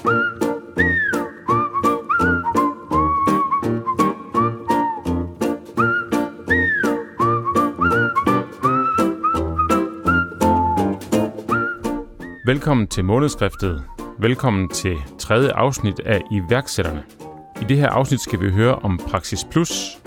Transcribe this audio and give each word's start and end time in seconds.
Velkommen 0.00 0.16
til 12.86 13.04
månedskriftet. 13.04 13.84
Velkommen 14.18 14.68
til 14.68 14.96
tredje 15.18 15.52
afsnit 15.52 16.00
af 16.00 16.20
iværksætterne. 16.30 17.02
I 17.62 17.64
det 17.64 17.76
her 17.76 17.88
afsnit 17.88 18.20
skal 18.20 18.40
vi 18.40 18.50
høre 18.50 18.74
om 18.74 19.00
Praxis 19.08 19.46
Plus. 19.50 19.98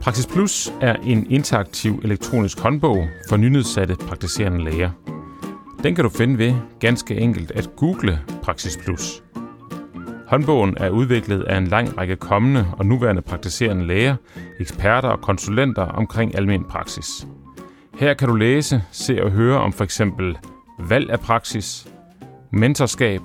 Praxis 0.00 0.26
Plus 0.26 0.72
er 0.80 0.94
en 0.94 1.30
interaktiv 1.30 2.00
elektronisk 2.04 2.60
håndbog 2.60 3.08
for 3.28 3.36
nynedsatte 3.36 3.96
praktiserende 3.96 4.64
læger. 4.64 5.09
Den 5.82 5.94
kan 5.94 6.04
du 6.04 6.10
finde 6.10 6.38
ved 6.38 6.54
ganske 6.80 7.16
enkelt 7.16 7.50
at 7.50 7.70
google 7.76 8.20
Praxis 8.42 8.78
Plus. 8.84 9.22
Håndbogen 10.26 10.76
er 10.76 10.90
udviklet 10.90 11.42
af 11.42 11.56
en 11.56 11.66
lang 11.66 11.98
række 11.98 12.16
kommende 12.16 12.66
og 12.78 12.86
nuværende 12.86 13.22
praktiserende 13.22 13.86
læger, 13.86 14.16
eksperter 14.60 15.08
og 15.08 15.20
konsulenter 15.20 15.82
omkring 15.82 16.34
almen 16.34 16.64
praksis. 16.64 17.26
Her 17.94 18.14
kan 18.14 18.28
du 18.28 18.34
læse, 18.34 18.82
se 18.90 19.22
og 19.22 19.30
høre 19.30 19.58
om 19.58 19.72
for 19.72 19.84
eksempel 19.84 20.38
valg 20.78 21.10
af 21.10 21.20
praksis, 21.20 21.88
mentorskab, 22.52 23.20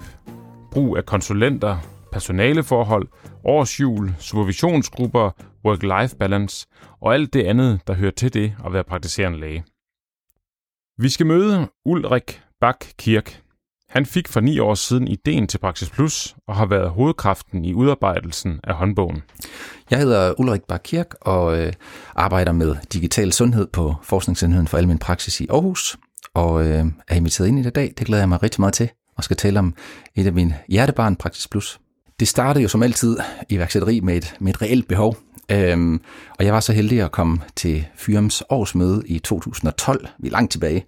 brug 0.71 0.97
af 0.97 1.05
konsulenter, 1.05 1.77
personaleforhold, 2.11 3.07
årsjul, 3.43 4.15
supervisionsgrupper, 4.19 5.31
work-life 5.67 6.17
balance 6.17 6.67
og 7.01 7.13
alt 7.13 7.33
det 7.33 7.43
andet, 7.43 7.81
der 7.87 7.93
hører 7.93 8.11
til 8.11 8.33
det 8.33 8.55
at 8.65 8.73
være 8.73 8.83
praktiserende 8.83 9.39
læge. 9.39 9.63
Vi 10.97 11.09
skal 11.09 11.25
møde 11.25 11.67
Ulrik 11.85 12.44
Bak 12.61 12.85
Kirk. 12.97 13.41
Han 13.89 14.05
fik 14.05 14.27
for 14.27 14.39
ni 14.39 14.59
år 14.59 14.75
siden 14.75 15.07
ideen 15.07 15.47
til 15.47 15.57
Praxis 15.57 15.89
Plus 15.89 16.35
og 16.47 16.55
har 16.55 16.65
været 16.65 16.89
hovedkraften 16.89 17.65
i 17.65 17.73
udarbejdelsen 17.73 18.59
af 18.63 18.75
håndbogen. 18.75 19.23
Jeg 19.89 19.99
hedder 19.99 20.39
Ulrik 20.39 20.61
Bak 20.67 20.81
Kirk 20.83 21.15
og 21.21 21.59
øh, 21.59 21.73
arbejder 22.15 22.51
med 22.51 22.75
digital 22.93 23.33
sundhed 23.33 23.67
på 23.67 23.95
Forskningsenheden 24.03 24.67
for 24.67 24.77
Almen 24.77 24.99
Praksis 24.99 25.41
i 25.41 25.47
Aarhus 25.49 25.97
og 26.33 26.67
øh, 26.67 26.85
er 27.07 27.15
inviteret 27.15 27.47
ind 27.47 27.59
i 27.59 27.69
dag. 27.69 27.93
Det 27.97 28.07
glæder 28.07 28.21
jeg 28.21 28.29
mig 28.29 28.43
rigtig 28.43 28.61
meget 28.61 28.73
til, 28.73 28.89
og 29.17 29.23
skal 29.23 29.37
tale 29.37 29.59
om 29.59 29.75
et 30.15 30.27
af 30.27 30.33
mine 30.33 30.57
hjertebarn, 30.69 31.15
Praxis 31.15 31.47
Plus. 31.47 31.79
Det 32.19 32.27
startede 32.27 32.63
jo 32.63 32.69
som 32.69 32.83
altid 32.83 33.17
i 33.49 33.57
med 34.03 34.17
et, 34.17 34.35
med 34.39 34.53
et 34.53 34.61
reelt 34.61 34.87
behov, 34.87 35.17
øhm, 35.51 36.01
og 36.39 36.45
jeg 36.45 36.53
var 36.53 36.59
så 36.59 36.73
heldig 36.73 37.01
at 37.01 37.11
komme 37.11 37.41
til 37.55 37.85
Fyrums 37.95 38.43
årsmøde 38.49 39.03
i 39.05 39.19
2012, 39.19 40.07
vi 40.19 40.27
er 40.27 40.31
langt 40.31 40.51
tilbage, 40.51 40.85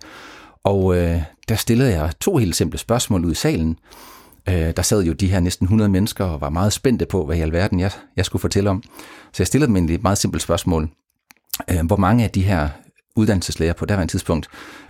og 0.67 0.97
øh, 0.97 1.21
der 1.49 1.55
stillede 1.55 1.91
jeg 1.91 2.11
to 2.19 2.37
helt 2.37 2.55
simple 2.55 2.79
spørgsmål 2.79 3.25
ud 3.25 3.31
i 3.31 3.35
salen. 3.35 3.77
Øh, 4.49 4.73
der 4.77 4.81
sad 4.81 5.03
jo 5.03 5.13
de 5.13 5.27
her 5.27 5.39
næsten 5.39 5.65
100 5.65 5.89
mennesker 5.89 6.25
og 6.25 6.41
var 6.41 6.49
meget 6.49 6.73
spændte 6.73 7.05
på, 7.05 7.25
hvad 7.25 7.37
i 7.37 7.41
alverden 7.41 7.79
jeg, 7.79 7.91
jeg 8.15 8.25
skulle 8.25 8.41
fortælle 8.41 8.69
om. 8.69 8.83
Så 9.33 9.35
jeg 9.39 9.47
stillede 9.47 9.73
dem 9.73 9.89
et 9.89 10.03
meget 10.03 10.17
simpelt 10.17 10.43
spørgsmål. 10.43 10.89
Øh, 11.71 11.85
hvor 11.85 11.95
mange 11.95 12.23
af 12.23 12.29
de 12.29 12.41
her 12.41 12.69
uddannelseslæger 13.15 13.73
på 13.73 13.85
daværende 13.85 14.13
tidspunkt 14.13 14.47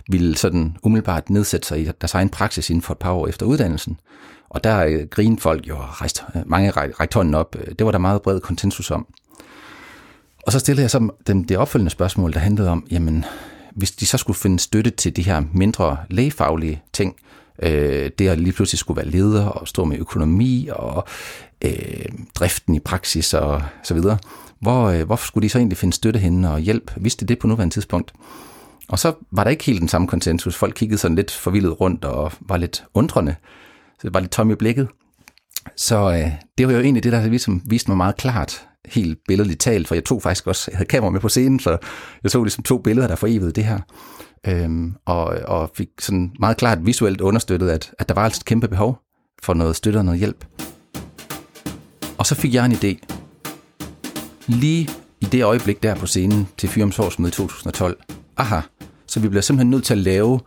ville 0.08 0.36
sådan 0.36 0.76
umiddelbart 0.82 1.30
nedsætte 1.30 1.68
sig 1.68 1.80
i 1.80 1.90
deres 2.00 2.14
egen 2.14 2.28
praksis 2.28 2.70
inden 2.70 2.82
for 2.82 2.94
et 2.94 2.98
par 2.98 3.12
år 3.12 3.28
efter 3.28 3.46
uddannelsen. 3.46 4.00
Og 4.48 4.64
der 4.64 4.84
øh, 4.84 5.06
grinede 5.10 5.40
folk 5.40 5.68
jo 5.68 5.76
rejst, 5.76 6.24
øh, 6.34 6.42
mange 6.46 6.70
rækte 6.70 7.14
hånden 7.14 7.34
op. 7.34 7.56
Øh, 7.58 7.74
det 7.78 7.86
var 7.86 7.92
der 7.92 7.98
meget 7.98 8.22
bred 8.22 8.40
konsensus 8.40 8.90
om. 8.90 9.06
Og 10.46 10.52
så 10.52 10.58
stillede 10.58 10.82
jeg 10.82 10.90
så 10.90 11.08
dem 11.26 11.44
det 11.44 11.58
opfølgende 11.58 11.90
spørgsmål, 11.90 12.32
der 12.32 12.38
handlede 12.38 12.68
om, 12.68 12.86
jamen, 12.90 13.24
hvis 13.72 13.90
de 13.90 14.06
så 14.06 14.18
skulle 14.18 14.38
finde 14.38 14.58
støtte 14.58 14.90
til 14.90 15.16
de 15.16 15.22
her 15.22 15.42
mindre 15.52 15.96
lægefaglige 16.10 16.82
ting, 16.92 17.16
øh, 17.62 18.10
det 18.18 18.28
at 18.28 18.40
lige 18.40 18.52
pludselig 18.52 18.78
skulle 18.78 18.96
være 18.96 19.10
leder 19.10 19.46
og 19.46 19.68
stå 19.68 19.84
med 19.84 19.98
økonomi 19.98 20.68
og 20.72 21.04
øh, 21.64 22.04
driften 22.34 22.74
i 22.74 22.80
praksis 22.80 23.34
og 23.34 23.62
så 23.82 23.94
videre, 23.94 24.18
hvor, 24.60 24.88
øh, 24.88 25.06
hvorfor 25.06 25.26
skulle 25.26 25.42
de 25.42 25.48
så 25.48 25.58
egentlig 25.58 25.78
finde 25.78 25.94
støtte 25.94 26.20
henne 26.20 26.50
og 26.50 26.60
hjælp? 26.60 26.92
Vidste 26.96 27.26
det 27.26 27.38
på 27.38 27.46
nuværende 27.46 27.74
tidspunkt? 27.74 28.12
Og 28.88 28.98
så 28.98 29.14
var 29.30 29.44
der 29.44 29.50
ikke 29.50 29.64
helt 29.64 29.80
den 29.80 29.88
samme 29.88 30.08
konsensus. 30.08 30.56
Folk 30.56 30.74
kiggede 30.74 30.98
sådan 30.98 31.14
lidt 31.14 31.30
forvildet 31.30 31.80
rundt 31.80 32.04
og 32.04 32.32
var 32.40 32.56
lidt 32.56 32.84
undrende. 32.94 33.34
Så 34.00 34.00
det 34.02 34.14
var 34.14 34.20
lidt 34.20 34.32
tom 34.32 34.50
i 34.50 34.54
blikket. 34.54 34.88
Så 35.76 36.10
øh, 36.10 36.32
det 36.58 36.66
var 36.66 36.72
jo 36.72 36.80
egentlig 36.80 37.04
det, 37.04 37.12
der 37.12 37.26
ligesom 37.26 37.62
viste 37.64 37.90
mig 37.90 37.96
meget 37.96 38.16
klart, 38.16 38.67
helt 38.90 39.18
billedligt 39.28 39.60
talt, 39.60 39.88
for 39.88 39.94
jeg 39.94 40.04
tog 40.04 40.22
faktisk 40.22 40.46
også, 40.46 40.70
jeg 40.70 40.78
havde 40.78 40.88
kamera 40.88 41.10
med 41.10 41.20
på 41.20 41.28
scenen, 41.28 41.60
så 41.60 41.78
jeg 42.22 42.30
så 42.30 42.44
ligesom 42.44 42.64
to 42.64 42.78
billeder, 42.78 43.08
der 43.08 43.16
forevede 43.16 43.52
det 43.52 43.64
her. 43.64 43.80
Øhm, 44.46 44.94
og, 45.06 45.24
og 45.24 45.70
fik 45.74 45.88
sådan 46.00 46.32
meget 46.38 46.56
klart 46.56 46.86
visuelt 46.86 47.20
understøttet, 47.20 47.70
at, 47.70 47.92
at 47.98 48.08
der 48.08 48.14
var 48.14 48.24
altså 48.24 48.38
et 48.42 48.44
kæmpe 48.44 48.68
behov 48.68 48.98
for 49.42 49.54
noget 49.54 49.76
støtte 49.76 49.96
og 49.98 50.04
noget 50.04 50.18
hjælp. 50.18 50.44
Og 52.18 52.26
så 52.26 52.34
fik 52.34 52.54
jeg 52.54 52.64
en 52.66 52.72
idé. 52.72 52.96
Lige 54.46 54.88
i 55.20 55.24
det 55.24 55.42
øjeblik 55.42 55.82
der 55.82 55.94
på 55.94 56.06
scenen 56.06 56.48
til 56.58 56.68
Fyrums 56.68 56.98
årsmøde 56.98 57.28
i 57.28 57.32
2012. 57.32 57.98
Aha, 58.36 58.60
så 59.06 59.20
vi 59.20 59.28
bliver 59.28 59.42
simpelthen 59.42 59.70
nødt 59.70 59.84
til 59.84 59.94
at 59.94 59.98
lave 59.98 60.40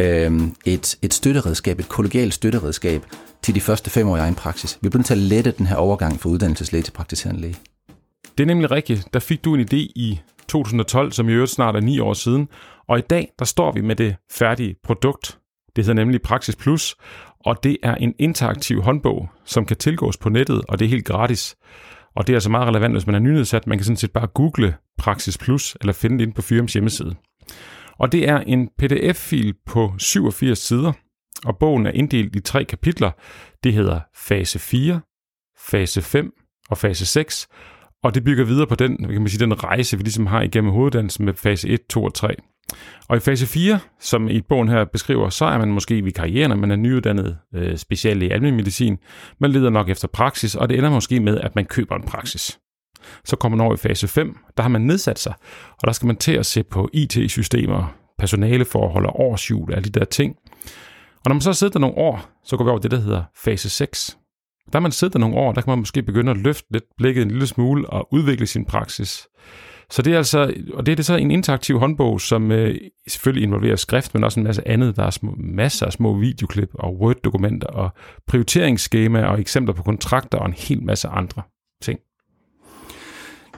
øhm, 0.00 0.54
et, 0.64 0.96
et 1.02 1.14
støtteredskab, 1.14 1.80
et 1.80 1.88
kollegialt 1.88 2.34
støtteredskab 2.34 3.02
til 3.42 3.54
de 3.54 3.60
første 3.60 3.90
fem 3.90 4.08
år 4.08 4.16
i 4.16 4.20
egen 4.20 4.34
praksis. 4.34 4.78
Vi 4.80 4.88
bliver 4.88 4.98
nødt 4.98 5.06
til 5.06 5.14
at 5.14 5.18
lette 5.18 5.50
den 5.50 5.66
her 5.66 5.76
overgang 5.76 6.20
fra 6.20 6.28
uddannelseslæge 6.28 6.82
til 6.82 6.92
praktiserende 6.92 7.40
læge. 7.40 7.56
Det 8.38 8.44
er 8.44 8.46
nemlig 8.46 8.70
rigtigt. 8.70 9.08
Der 9.12 9.20
fik 9.20 9.44
du 9.44 9.54
en 9.54 9.60
idé 9.60 9.76
i 9.76 10.20
2012, 10.48 11.12
som 11.12 11.28
i 11.28 11.32
øvrigt 11.32 11.52
snart 11.52 11.76
er 11.76 11.80
ni 11.80 11.98
år 11.98 12.12
siden. 12.12 12.48
Og 12.88 12.98
i 12.98 13.02
dag, 13.02 13.32
der 13.38 13.44
står 13.44 13.72
vi 13.72 13.80
med 13.80 13.96
det 13.96 14.16
færdige 14.30 14.76
produkt. 14.84 15.38
Det 15.76 15.84
hedder 15.84 16.04
nemlig 16.04 16.22
Praxis 16.22 16.56
Plus, 16.56 16.96
og 17.40 17.64
det 17.64 17.76
er 17.82 17.94
en 17.94 18.14
interaktiv 18.18 18.82
håndbog, 18.82 19.28
som 19.44 19.66
kan 19.66 19.76
tilgås 19.76 20.16
på 20.16 20.28
nettet, 20.28 20.62
og 20.68 20.78
det 20.78 20.84
er 20.84 20.88
helt 20.88 21.04
gratis. 21.04 21.56
Og 22.16 22.26
det 22.26 22.32
er 22.32 22.36
altså 22.36 22.50
meget 22.50 22.68
relevant, 22.68 22.94
hvis 22.94 23.06
man 23.06 23.14
er 23.14 23.18
nynedsat. 23.18 23.66
Man 23.66 23.78
kan 23.78 23.84
sådan 23.84 23.96
set 23.96 24.12
bare 24.12 24.26
google 24.26 24.76
Praxis 24.98 25.38
Plus, 25.38 25.76
eller 25.80 25.92
finde 25.92 26.18
det 26.18 26.22
inde 26.22 26.34
på 26.34 26.42
Firms 26.42 26.72
hjemmeside. 26.72 27.14
Og 27.98 28.12
det 28.12 28.28
er 28.28 28.38
en 28.38 28.68
pdf-fil 28.78 29.54
på 29.66 29.92
87 29.98 30.58
sider, 30.58 30.92
og 31.44 31.58
bogen 31.58 31.86
er 31.86 31.90
inddelt 31.90 32.36
i 32.36 32.40
tre 32.40 32.64
kapitler. 32.64 33.10
Det 33.64 33.72
hedder 33.72 34.00
fase 34.14 34.58
4, 34.58 35.00
fase 35.58 36.02
5 36.02 36.32
og 36.70 36.78
fase 36.78 37.06
6, 37.06 37.48
og 38.06 38.14
det 38.14 38.24
bygger 38.24 38.44
videre 38.44 38.66
på 38.66 38.74
den, 38.74 38.96
kan 38.96 39.20
man 39.20 39.28
sige, 39.28 39.44
den 39.44 39.64
rejse, 39.64 39.96
vi 39.96 40.02
ligesom 40.02 40.26
har 40.26 40.42
igennem 40.42 40.72
hoveduddannelsen 40.72 41.24
med 41.24 41.34
fase 41.34 41.68
1, 41.68 41.86
2 41.86 42.04
og 42.04 42.14
3. 42.14 42.34
Og 43.08 43.16
i 43.16 43.20
fase 43.20 43.46
4, 43.46 43.78
som 44.00 44.28
i 44.28 44.40
bogen 44.40 44.68
her 44.68 44.84
beskriver, 44.84 45.28
så 45.28 45.44
er 45.44 45.58
man 45.58 45.72
måske 45.72 45.98
i 45.98 46.10
karrieren, 46.10 46.60
man 46.60 46.70
er 46.70 46.76
nyuddannet 46.76 47.38
øh, 47.54 47.76
special 47.76 48.22
i 48.22 48.30
almindelig 48.30 48.54
medicin. 48.54 48.98
Man 49.38 49.50
leder 49.50 49.70
nok 49.70 49.88
efter 49.88 50.08
praksis, 50.08 50.54
og 50.54 50.68
det 50.68 50.78
ender 50.78 50.90
måske 50.90 51.20
med, 51.20 51.40
at 51.40 51.54
man 51.54 51.64
køber 51.64 51.96
en 51.96 52.02
praksis. 52.02 52.58
Så 53.24 53.36
kommer 53.36 53.56
man 53.56 53.64
over 53.66 53.74
i 53.74 53.78
fase 53.78 54.08
5, 54.08 54.36
der 54.56 54.62
har 54.62 54.70
man 54.70 54.82
nedsat 54.82 55.18
sig, 55.18 55.34
og 55.70 55.86
der 55.86 55.92
skal 55.92 56.06
man 56.06 56.16
til 56.16 56.32
at 56.32 56.46
se 56.46 56.62
på 56.62 56.88
IT-systemer, 56.92 57.94
personaleforhold 58.18 59.06
og 59.06 59.20
årsjul, 59.20 59.72
alle 59.72 59.84
de 59.84 59.98
der 59.98 60.04
ting. 60.04 60.36
Og 61.24 61.28
når 61.28 61.34
man 61.34 61.40
så 61.40 61.52
sidder 61.52 61.72
der 61.72 61.80
nogle 61.80 61.96
år, 61.96 62.30
så 62.44 62.56
går 62.56 62.64
vi 62.64 62.70
over 62.70 62.80
det, 62.80 62.90
der 62.90 63.00
hedder 63.00 63.22
fase 63.44 63.70
6. 63.70 64.18
Der 64.72 64.80
man 64.80 64.92
sidder 64.92 65.12
der 65.12 65.18
nogle 65.18 65.36
år, 65.36 65.52
der 65.52 65.60
kan 65.60 65.70
man 65.70 65.78
måske 65.78 66.02
begynde 66.02 66.30
at 66.30 66.36
løfte 66.36 66.72
lidt 66.72 66.84
blikket 66.96 67.22
en 67.22 67.30
lille 67.30 67.46
smule 67.46 67.90
og 67.90 68.08
udvikle 68.12 68.46
sin 68.46 68.64
praksis. 68.64 69.28
Så 69.90 70.02
det 70.02 70.12
er 70.12 70.16
altså, 70.16 70.54
og 70.74 70.86
det 70.86 70.92
er 70.92 70.96
det 70.96 71.06
så 71.06 71.16
en 71.16 71.30
interaktiv 71.30 71.78
håndbog, 71.78 72.20
som 72.20 72.52
øh, 72.52 72.74
selvfølgelig 73.08 73.42
involverer 73.42 73.76
skrift, 73.76 74.14
men 74.14 74.24
også 74.24 74.40
en 74.40 74.44
masse 74.44 74.68
andet. 74.68 74.96
Der 74.96 75.02
er 75.02 75.10
små, 75.10 75.34
masser 75.38 75.86
af 75.86 75.92
små 75.92 76.18
videoklip 76.18 76.70
og 76.74 76.94
Word-dokumenter 77.00 77.66
og 77.66 77.90
prioriteringsskemaer 78.26 79.26
og 79.26 79.40
eksempler 79.40 79.74
på 79.74 79.82
kontrakter 79.82 80.38
og 80.38 80.46
en 80.46 80.52
hel 80.52 80.82
masse 80.82 81.08
andre 81.08 81.42
ting. 81.82 82.00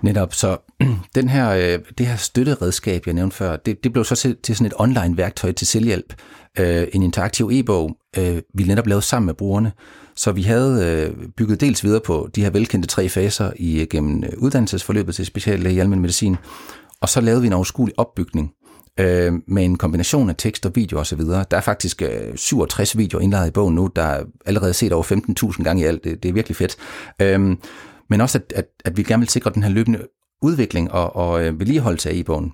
Netop, 0.02 0.34
så 0.34 0.56
den 1.14 1.28
her, 1.28 1.50
øh, 1.50 1.78
det 1.98 2.06
her 2.06 2.16
støtteredskab, 2.16 3.02
jeg 3.06 3.14
nævnte 3.14 3.36
før, 3.36 3.56
det, 3.56 3.84
det 3.84 3.92
blev 3.92 4.04
så 4.04 4.14
til, 4.14 4.36
til 4.42 4.56
sådan 4.56 4.66
et 4.66 4.75
online-værktøj 4.76 5.52
til 5.52 5.66
selvhjælp. 5.66 6.14
Øh, 6.58 6.88
en 6.92 7.02
interaktiv 7.02 7.50
e-bog, 7.52 7.96
øh, 8.19 8.42
vi 8.54 8.64
netop 8.64 8.86
lavede 8.86 9.02
sammen 9.02 9.26
med 9.26 9.34
brugerne. 9.34 9.72
Så 10.18 10.32
vi 10.32 10.42
havde 10.42 10.86
øh, 10.86 11.28
bygget 11.37 11.60
dels 11.60 11.84
videre 11.84 12.00
på 12.00 12.28
de 12.34 12.43
her 12.43 12.50
velkendte 12.50 12.88
tre 12.88 13.08
faser 13.08 13.52
i, 13.56 13.81
øh, 13.81 13.87
gennem 13.90 14.25
øh, 14.25 14.31
uddannelsesforløbet 14.38 15.14
til 15.14 15.26
speciallæge 15.26 15.75
i 15.75 15.78
almen 15.78 16.00
medicin, 16.00 16.37
og 17.00 17.08
så 17.08 17.20
lavede 17.20 17.40
vi 17.40 17.46
en 17.46 17.52
overskuelig 17.52 17.98
opbygning 17.98 18.52
øh, 19.00 19.32
med 19.46 19.64
en 19.64 19.78
kombination 19.78 20.28
af 20.28 20.34
tekst 20.38 20.66
og 20.66 20.72
video 20.75 20.98
osv. 20.98 21.20
Der 21.20 21.44
er 21.50 21.60
faktisk 21.60 22.02
øh, 22.02 22.37
67 22.37 22.98
videoer 22.98 23.22
indlagt 23.22 23.48
i 23.48 23.50
bogen 23.50 23.75
nu, 23.75 23.90
der 23.96 24.02
er 24.02 24.25
allerede 24.46 24.75
set 24.75 24.93
over 24.93 25.04
15.000 25.52 25.62
gange 25.62 25.82
i 25.82 25.87
alt. 25.87 26.04
Det, 26.04 26.22
det 26.22 26.28
er 26.28 26.32
virkelig 26.32 26.56
fedt. 26.56 26.76
Øh, 27.22 27.56
men 28.10 28.20
også, 28.20 28.38
at, 28.38 28.52
at, 28.56 28.66
at 28.84 28.96
vi 28.96 29.02
gerne 29.02 29.20
vil 29.20 29.28
sikre 29.28 29.50
den 29.54 29.62
her 29.62 29.70
løbende 29.70 30.06
udvikling 30.43 30.93
og, 30.93 31.16
og 31.16 31.44
øh, 31.44 31.60
vedligeholdelse 31.60 32.10
af 32.10 32.14
e-bogen 32.14 32.52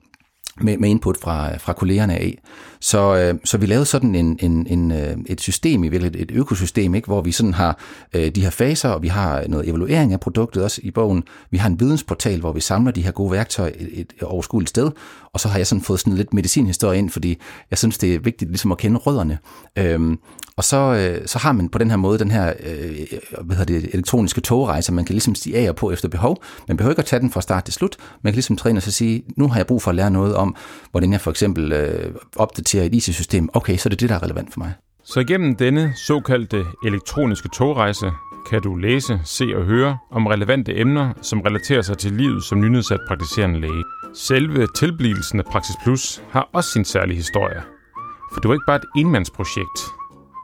med, 0.61 0.79
med 0.79 0.89
input 0.89 1.17
fra, 1.21 1.57
fra 1.57 1.73
kollegerne 1.73 2.15
af. 2.15 2.39
Så, 2.81 3.17
øh, 3.17 3.35
så 3.45 3.59
vi 3.59 3.67
lavede 3.67 3.87
sådan 3.87 4.15
en, 4.15 4.39
en, 4.41 4.67
en, 4.67 4.93
øh, 4.93 5.17
et 5.27 5.41
system, 5.41 5.85
i 5.85 5.89
virkeligheden 5.89 6.23
et 6.23 6.31
økosystem, 6.41 6.95
ikke, 6.95 7.07
hvor 7.07 7.23
vi 7.23 7.33
sådan 7.33 7.55
har 7.55 7.79
øh, 8.15 8.31
de 8.31 8.43
her 8.43 8.51
faser, 8.51 8.89
og 8.89 9.03
vi 9.03 9.09
har 9.09 9.45
noget 9.49 9.69
evaluering 9.69 10.13
af 10.13 10.21
produktet 10.21 10.63
også 10.63 10.81
i 10.85 10.91
bogen. 10.91 11.23
Vi 11.51 11.59
har 11.59 11.69
en 11.69 11.81
vidensportal, 11.81 12.41
hvor 12.41 12.53
vi 12.53 12.61
samler 12.61 12.93
de 12.93 13.03
her 13.03 13.11
gode 13.11 13.33
værktøjer 13.33 13.73
et, 13.79 13.89
et 13.93 14.23
overskueligt 14.23 14.69
sted, 14.69 14.91
og 15.33 15.41
så 15.41 15.49
har 15.49 15.59
jeg 15.59 15.67
sådan 15.67 15.83
fået 15.83 16.01
sådan 16.01 16.15
lidt 16.15 16.35
medicinhistorie 16.35 16.99
ind, 16.99 17.11
fordi 17.11 17.39
jeg 17.71 17.79
synes, 17.79 17.99
det 17.99 18.15
er 18.15 18.19
vigtigt 18.19 18.51
ligesom 18.51 18.73
at 18.73 18.79
kende 18.79 18.99
rødderne. 18.99 19.39
Øhm, 19.79 20.19
og 20.57 20.65
så, 20.65 20.77
øh, 20.77 21.27
så 21.27 21.39
har 21.39 21.53
man 21.53 21.69
på 21.69 21.79
den 21.79 21.91
her 21.91 21.97
måde 21.97 22.19
den 22.19 22.31
her 22.31 22.53
øh, 22.67 23.19
hvad 23.41 23.57
hedder 23.57 23.81
det, 23.81 23.95
elektroniske 23.95 24.41
togrejse, 24.41 24.93
man 24.93 25.05
kan 25.05 25.13
ligesom 25.15 25.35
stige 25.35 25.69
af 25.69 25.77
på 25.77 25.91
efter 25.91 26.09
behov. 26.09 26.43
Man 26.69 26.77
behøver 26.77 26.93
ikke 26.93 27.01
at 27.01 27.07
tage 27.07 27.21
den 27.21 27.31
fra 27.31 27.41
start 27.41 27.65
til 27.65 27.75
slut. 27.75 27.97
Man 28.23 28.33
kan 28.33 28.37
ligesom 28.37 28.57
træne 28.57 28.79
og 28.79 28.83
så 28.83 28.91
sige, 28.91 29.23
nu 29.37 29.49
har 29.49 29.57
jeg 29.57 29.67
brug 29.67 29.83
for 29.83 29.91
at 29.91 29.95
lære 29.95 30.11
noget 30.11 30.35
om, 30.35 30.44
hvordan 30.91 31.13
jeg 31.13 31.21
for 31.21 31.31
eksempel 31.31 31.73
øh, 31.73 32.15
opdaterer 32.37 32.85
et 32.85 32.95
IT-system. 32.95 33.49
Okay, 33.53 33.77
så 33.77 33.89
er 33.89 33.91
det 33.91 34.01
det, 34.01 34.09
der 34.09 34.15
er 34.15 34.23
relevant 34.23 34.53
for 34.53 34.61
mig. 34.61 34.73
Så 35.05 35.21
igennem 35.21 35.57
denne 35.57 35.93
såkaldte 35.97 36.65
elektroniske 36.87 37.49
togrejse 37.55 38.11
kan 38.51 38.63
du 38.63 38.75
læse, 38.75 39.21
se 39.25 39.45
og 39.57 39.65
høre 39.65 39.99
om 40.11 40.27
relevante 40.27 40.81
emner, 40.81 41.13
som 41.23 41.41
relaterer 41.41 41.83
sig 41.83 41.99
til 41.99 42.13
livet 42.13 42.45
som 42.45 42.61
nynedsat 42.61 43.01
praktiserende 43.09 43.61
læge. 43.61 43.85
Selve 44.15 44.67
tilblivelsen 44.77 45.39
af 45.39 45.45
Praxis 45.45 45.77
Plus 45.83 46.23
har 46.31 46.49
også 46.53 46.71
sin 46.71 46.85
særlige 46.85 47.17
historie. 47.17 47.63
For 48.33 48.41
det 48.41 48.49
var 48.49 48.55
ikke 48.55 48.67
bare 48.67 48.77
et 48.77 49.01
enmandsprojekt, 49.01 49.81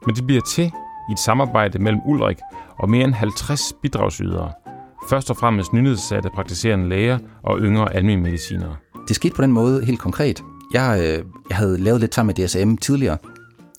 men 0.06 0.14
det 0.14 0.26
bliver 0.26 0.42
til 0.42 0.72
i 1.10 1.12
et 1.12 1.18
samarbejde 1.18 1.78
mellem 1.78 2.00
Ulrik 2.06 2.38
og 2.78 2.90
mere 2.90 3.04
end 3.04 3.14
50 3.14 3.72
bidragsydere. 3.82 4.52
Først 5.08 5.30
og 5.30 5.36
fremmest 5.36 5.72
nyhedssatte 5.72 6.30
praktiserende 6.34 6.88
læger 6.88 7.18
og 7.42 7.58
yngre 7.58 7.94
almindelige 7.94 8.30
medicinere. 8.30 8.76
Det 9.10 9.16
skete 9.16 9.34
på 9.34 9.42
den 9.42 9.52
måde 9.52 9.84
helt 9.84 9.98
konkret. 9.98 10.42
Jeg, 10.74 11.00
øh, 11.02 11.24
jeg 11.48 11.56
havde 11.56 11.78
lavet 11.78 12.00
lidt 12.00 12.14
sammen 12.14 12.34
med 12.36 12.46
DSM 12.46 12.74
tidligere, 12.76 13.16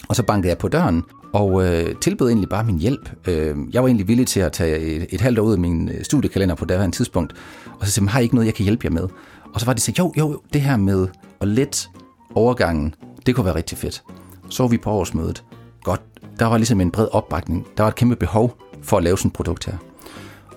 og 0.10 0.16
så 0.16 0.24
bankede 0.24 0.50
jeg 0.50 0.57
på 0.57 0.68
døren 0.68 1.04
og 1.33 1.66
øh, 1.66 1.95
tilbød 1.95 2.28
egentlig 2.28 2.50
bare 2.50 2.63
min 2.63 2.80
hjælp. 2.80 3.10
Øh, 3.28 3.56
jeg 3.74 3.81
var 3.81 3.88
egentlig 3.88 4.07
villig 4.07 4.28
til 4.28 4.39
at 4.39 4.51
tage 4.51 4.80
et, 4.80 5.07
et 5.10 5.22
halvt 5.22 5.39
år 5.39 5.44
ud 5.44 5.54
af 5.54 5.60
min 5.60 5.89
øh, 5.89 6.04
studiekalender 6.04 6.56
på 6.56 6.66
daværende 6.66 6.95
tidspunkt, 6.95 7.33
og 7.80 7.86
så 7.86 7.92
sagde 7.92 8.10
har 8.10 8.19
I 8.19 8.24
ikke 8.24 8.36
noget, 8.36 8.45
jeg 8.45 8.54
kan 8.54 8.63
hjælpe 8.63 8.86
jer 8.86 8.92
med? 8.92 9.07
Og 9.54 9.60
så 9.60 9.66
var 9.66 9.74
det 9.74 9.81
så, 9.81 9.94
jo, 10.00 10.13
jo, 10.18 10.42
det 10.54 10.62
her 10.62 10.78
med 10.78 11.07
at 11.42 11.48
let 11.48 11.89
overgangen, 12.36 12.95
det 13.25 13.36
kunne 13.36 13.45
være 13.45 13.56
rigtig 13.56 13.78
fedt. 13.78 14.04
Så 14.50 14.63
var 14.63 14.68
vi 14.68 14.78
på 14.78 14.92
årsmødet. 14.92 15.44
Godt, 15.83 16.01
der 16.39 16.45
var 16.45 16.57
ligesom 16.57 16.81
en 16.81 16.92
bred 16.92 17.07
opbakning. 17.12 17.68
Der 17.78 17.83
var 17.83 17.89
et 17.89 17.95
kæmpe 17.95 18.16
behov 18.16 18.57
for 18.83 18.98
at 18.98 19.04
lave 19.04 19.18
sådan 19.18 19.30
et 19.30 19.33
produkt 19.33 19.66
her. 19.66 19.78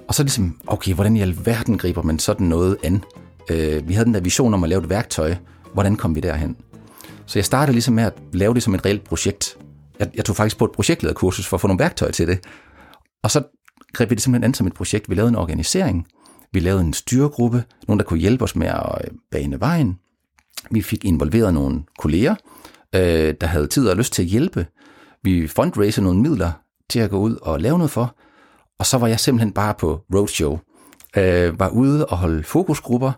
Og 0.08 0.14
så 0.14 0.22
ligesom, 0.22 0.58
okay, 0.66 0.94
hvordan 0.94 1.16
i 1.16 1.20
alverden 1.20 1.78
griber 1.78 2.02
man 2.02 2.18
sådan 2.18 2.46
noget 2.46 2.76
an? 2.82 3.02
Øh, 3.50 3.88
vi 3.88 3.94
havde 3.94 4.04
den 4.04 4.14
der 4.14 4.20
vision 4.20 4.54
om 4.54 4.64
at 4.64 4.68
lave 4.68 4.82
et 4.82 4.90
værktøj. 4.90 5.34
Hvordan 5.72 5.96
kom 5.96 6.14
vi 6.14 6.20
derhen? 6.20 6.56
Så 7.26 7.38
jeg 7.38 7.44
startede 7.44 7.72
ligesom 7.72 7.94
med 7.94 8.04
at 8.04 8.12
lave 8.32 8.54
det 8.54 8.62
som 8.62 8.74
et 8.74 8.86
reelt 8.86 9.04
projekt. 9.04 9.58
Jeg, 9.98 10.10
jeg 10.14 10.24
tog 10.24 10.36
faktisk 10.36 10.58
på 10.58 10.64
et 10.64 10.72
projektlederkursus 10.72 11.46
for 11.46 11.56
at 11.56 11.60
få 11.60 11.66
nogle 11.66 11.78
værktøjer 11.78 12.12
til 12.12 12.28
det. 12.28 12.40
Og 13.22 13.30
så 13.30 13.42
greb 13.92 14.10
vi 14.10 14.14
det 14.14 14.22
simpelthen 14.22 14.44
an 14.44 14.54
som 14.54 14.66
et 14.66 14.74
projekt. 14.74 15.10
Vi 15.10 15.14
lavede 15.14 15.28
en 15.28 15.36
organisering. 15.36 16.06
Vi 16.52 16.60
lavede 16.60 16.80
en 16.80 16.92
styregruppe. 16.92 17.64
Nogen, 17.88 17.98
der 17.98 18.04
kunne 18.04 18.20
hjælpe 18.20 18.44
os 18.44 18.56
med 18.56 18.66
at 18.66 18.98
øh, 19.04 19.10
bane 19.30 19.60
vejen. 19.60 19.98
Vi 20.70 20.82
fik 20.82 21.04
involveret 21.04 21.54
nogle 21.54 21.82
kolleger, 21.98 22.34
øh, 22.94 23.34
der 23.40 23.46
havde 23.46 23.66
tid 23.66 23.88
og 23.88 23.96
lyst 23.96 24.12
til 24.12 24.22
at 24.22 24.28
hjælpe. 24.28 24.66
Vi 25.22 25.46
fundraiser 25.46 26.02
nogle 26.02 26.20
midler 26.20 26.52
til 26.90 27.00
at 27.00 27.10
gå 27.10 27.18
ud 27.18 27.36
og 27.42 27.60
lave 27.60 27.78
noget 27.78 27.90
for. 27.90 28.16
Og 28.78 28.86
så 28.86 28.98
var 28.98 29.06
jeg 29.06 29.20
simpelthen 29.20 29.52
bare 29.52 29.74
på 29.74 30.00
roadshow. 30.14 30.58
Øh, 31.16 31.60
var 31.60 31.68
ude 31.68 32.06
og 32.06 32.18
holde 32.18 32.42
fokusgrupper. 32.42 33.12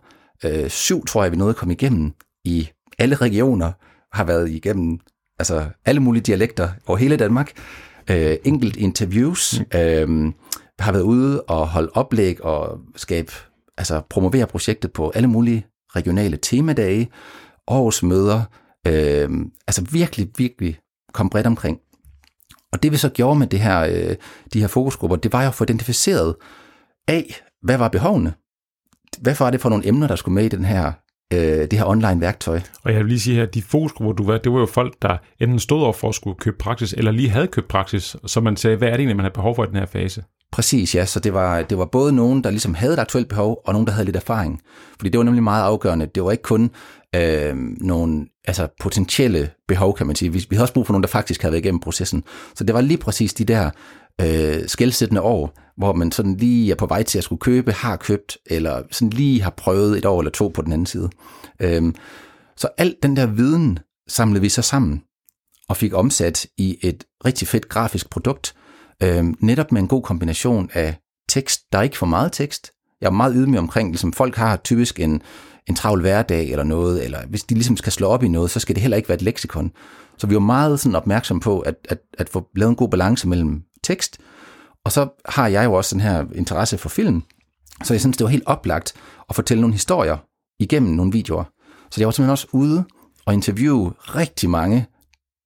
Øh, 0.44 0.71
syv 0.71 1.06
tror 1.06 1.23
jeg, 1.23 1.33
vi 1.33 1.37
nåede 1.37 1.50
at 1.50 1.56
komme 1.56 1.75
igennem 1.75 2.12
i 2.44 2.69
alle 2.99 3.17
regioner. 3.17 3.73
Har 4.17 4.25
været 4.25 4.50
igennem 4.50 4.99
altså 5.38 5.69
alle 5.85 6.00
mulige 6.00 6.23
dialekter 6.23 6.69
over 6.87 6.99
hele 6.99 7.17
Danmark. 7.17 7.53
Øh, 8.11 8.37
enkelt 8.44 8.77
interviews. 8.77 9.61
Mm. 9.61 9.79
Øh, 9.81 10.33
har 10.79 10.93
været 10.93 11.03
ude 11.03 11.43
og 11.43 11.69
holde 11.69 11.91
oplæg 11.94 12.44
og 12.44 12.81
skabe, 12.97 13.33
altså 13.79 14.03
promovere 14.11 14.47
projektet 14.47 14.93
på 14.93 15.11
alle 15.15 15.29
mulige 15.29 15.67
regionale 15.97 16.37
temadage, 16.37 17.11
årsmøder. 17.67 18.43
Øh, 18.87 19.31
altså 19.67 19.85
virkelig, 19.93 20.29
virkelig 20.39 20.79
kom 21.12 21.31
bredt 21.31 21.47
omkring. 21.47 21.81
Og 22.73 22.82
det 22.82 22.93
vi 22.93 22.97
så 22.97 23.09
gjorde 23.09 23.39
med 23.39 23.47
det 23.47 23.61
her, 23.61 23.81
øh, 23.81 24.17
de 24.53 24.61
her 24.61 24.69
fokusgrupper, 24.69 25.17
det 25.17 25.32
var 25.32 25.43
jo 25.43 25.49
at 25.49 25.55
få 25.55 25.65
identificeret 25.65 26.35
af, 27.09 27.43
hvad 27.62 27.77
var 27.77 27.89
behovene? 27.89 28.35
Hvad 29.21 29.35
var 29.39 29.51
det 29.51 29.61
for 29.61 29.69
nogle 29.69 29.89
emner, 29.89 30.07
der 30.07 30.17
skulle 30.17 30.35
med 30.35 30.45
i 30.45 30.49
den 30.49 30.65
her 30.65 30.93
øh, 31.33 31.41
det 31.41 31.73
her 31.73 31.85
online 31.85 32.21
værktøj. 32.21 32.61
Og 32.83 32.93
jeg 32.93 33.01
vil 33.01 33.09
lige 33.09 33.21
sige 33.21 33.37
her, 33.37 33.47
de 33.47 33.63
fokusgrupper, 33.63 34.13
du 34.13 34.25
var, 34.25 34.39
det 34.39 34.53
var 34.53 34.59
jo 34.59 34.67
folk, 34.67 34.95
der 35.03 35.17
enten 35.41 35.59
stod 35.59 35.83
over 35.83 35.93
for 35.93 36.09
at 36.09 36.15
skulle 36.15 36.37
købe 36.39 36.57
praksis, 36.59 36.93
eller 36.93 37.11
lige 37.11 37.29
havde 37.29 37.47
købt 37.47 37.69
praksis, 37.69 38.17
så 38.27 38.41
man 38.41 38.57
sagde, 38.57 38.77
hvad 38.77 38.89
er 38.89 38.93
det 38.93 39.01
egentlig, 39.01 39.17
man 39.17 39.25
har 39.25 39.31
behov 39.31 39.55
for 39.57 39.65
i 39.65 39.67
den 39.67 39.77
her 39.77 39.87
fase? 39.87 40.25
Præcis, 40.53 40.95
ja. 40.95 41.05
Så 41.05 41.21
det 41.21 41.35
var, 41.35 41.63
det 41.63 41.79
var 41.79 41.85
både 41.85 42.13
nogen, 42.13 42.45
der 42.45 42.51
ligesom 42.51 42.75
havde 42.75 42.93
et 42.93 42.99
aktuelt 42.99 43.29
behov, 43.29 43.63
og 43.65 43.73
nogen, 43.73 43.87
der 43.87 43.93
havde 43.93 44.05
lidt 44.05 44.17
erfaring. 44.17 44.61
Fordi 44.99 45.09
det 45.09 45.19
var 45.19 45.25
nemlig 45.25 45.43
meget 45.43 45.65
afgørende. 45.65 46.07
Det 46.15 46.25
var 46.25 46.31
ikke 46.31 46.43
kun 46.43 46.71
øh, 47.17 47.55
nogle 47.81 48.27
altså 48.45 48.69
potentielle 48.81 49.51
behov, 49.69 49.97
kan 49.97 50.07
man 50.07 50.17
sige. 50.17 50.33
Vi, 50.33 50.47
vi 50.51 50.57
havde 50.57 50.65
også 50.65 50.75
brug 50.75 50.87
for 50.87 50.93
nogen, 50.93 51.03
der 51.03 51.09
faktisk 51.09 51.43
havde 51.43 51.53
været 51.53 51.65
igennem 51.65 51.81
processen. 51.81 52.25
Så 52.55 52.65
det 52.65 52.75
var 52.75 52.81
lige 52.81 52.99
præcis 52.99 53.35
de 53.35 53.45
der 53.45 53.71
øh, 54.21 54.67
skældsættende 54.67 55.23
år, 55.23 55.59
hvor 55.76 55.93
man 55.93 56.12
sådan 56.12 56.34
lige 56.34 56.70
er 56.70 56.75
på 56.75 56.87
vej 56.87 57.02
til 57.02 57.19
at 57.19 57.25
skulle 57.25 57.40
købe, 57.40 57.73
har 57.73 57.96
købt, 57.96 58.38
eller 58.46 58.82
sådan 58.90 59.11
lige 59.11 59.43
har 59.43 59.50
prøvet 59.50 59.99
et 59.99 60.05
år 60.05 60.20
eller 60.20 60.31
to 60.31 60.49
på 60.49 60.62
den 60.62 60.73
anden 60.73 60.87
side. 60.87 61.11
Øhm, 61.61 61.94
så 62.56 62.69
alt 62.78 63.02
den 63.02 63.17
der 63.17 63.26
viden 63.26 63.78
samlede 64.08 64.40
vi 64.40 64.49
så 64.49 64.62
sammen 64.62 65.02
og 65.69 65.76
fik 65.76 65.94
omsat 65.94 66.46
i 66.56 66.78
et 66.82 67.05
rigtig 67.25 67.49
fedt 67.49 67.69
grafisk 67.69 68.11
produkt, 68.11 68.55
øhm, 69.02 69.37
netop 69.40 69.73
med 69.73 69.81
en 69.81 69.88
god 69.88 70.02
kombination 70.02 70.70
af 70.73 70.96
tekst. 71.28 71.61
Der 71.73 71.79
er 71.79 71.82
ikke 71.82 71.99
for 71.99 72.06
meget 72.06 72.32
tekst. 72.32 72.70
Jeg 73.00 73.06
er 73.06 73.11
meget 73.11 73.34
ydmyg 73.37 73.58
omkring, 73.58 73.88
ligesom 73.90 74.12
folk 74.12 74.37
har 74.37 74.56
typisk 74.56 75.00
en, 75.00 75.22
en 75.67 75.75
travl 75.75 76.00
hverdag 76.00 76.50
eller 76.50 76.64
noget, 76.64 77.05
eller 77.05 77.26
hvis 77.26 77.43
de 77.43 77.55
ligesom 77.55 77.76
skal 77.76 77.93
slå 77.93 78.08
op 78.08 78.22
i 78.22 78.29
noget, 78.29 78.50
så 78.50 78.61
skal 78.61 78.75
det 78.75 78.82
heller 78.82 78.96
ikke 78.96 79.08
være 79.08 79.17
et 79.17 79.22
leksikon. 79.22 79.72
Så 80.19 80.26
vi 80.26 80.34
var 80.34 80.40
meget 80.40 80.81
sådan 80.81 80.96
opmærksom 80.96 81.40
på 81.40 81.61
at, 81.61 81.75
at, 81.88 81.99
at 82.19 82.29
få 82.29 82.49
lavet 82.56 82.70
en 82.70 82.76
god 82.76 82.88
balance 82.88 83.29
mellem 83.29 83.62
tekst, 83.82 84.19
og 84.87 84.93
så 84.93 85.09
har 85.25 85.49
jeg 85.49 85.65
jo 85.65 85.73
også 85.73 85.94
den 85.94 86.03
her 86.03 86.25
interesse 86.35 86.79
for 86.79 86.88
film, 86.88 87.23
så 87.85 87.94
jeg 87.94 88.00
synes, 88.00 88.17
det 88.17 88.25
var 88.25 88.31
helt 88.31 88.47
oplagt 88.47 88.94
at 89.29 89.35
fortælle 89.37 89.61
nogle 89.61 89.75
historier 89.75 90.17
igennem 90.59 90.93
nogle 90.93 91.12
videoer. 91.12 91.44
Så 91.91 92.00
jeg 92.00 92.06
var 92.06 92.12
simpelthen 92.12 92.31
også 92.31 92.47
ude 92.53 92.85
og 93.25 93.35
interviewe 93.35 93.93
rigtig 93.99 94.50
mange, 94.50 94.87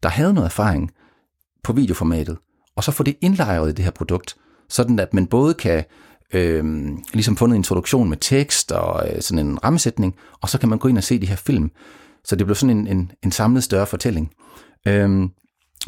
der 0.03 0.09
havde 0.09 0.35
noget 0.35 0.47
erfaring 0.47 0.91
på 1.65 1.73
videoformatet, 1.73 2.39
og 2.77 2.85
så 2.85 2.93
få 2.93 3.03
det 3.03 3.17
indlejret 3.21 3.71
i 3.71 3.73
det 3.73 3.85
her 3.85 3.91
produkt, 3.91 4.37
sådan 4.69 4.99
at 4.99 5.15
man 5.15 5.27
både 5.27 5.55
kan 5.55 5.85
øh, 6.35 6.89
ligesom 7.13 7.37
få 7.37 7.45
en 7.45 7.55
introduktion 7.55 8.09
med 8.09 8.17
tekst 8.17 8.73
og 8.73 9.09
øh, 9.09 9.23
sådan 9.23 9.47
en 9.47 9.65
rammesætning, 9.65 10.17
og 10.41 10.49
så 10.49 10.59
kan 10.59 10.69
man 10.69 10.79
gå 10.79 10.89
ind 10.89 10.99
og 10.99 11.05
se 11.05 11.21
de 11.21 11.27
her 11.27 11.37
film. 11.37 11.71
Så 12.25 12.37
det 12.37 12.47
blev 12.47 12.55
sådan 12.55 12.77
en, 12.77 12.87
en, 12.87 13.13
en 13.25 13.33
samlet 13.33 13.65
større 13.65 13.87
fortælling. 13.87 14.33
Øh, 14.87 15.29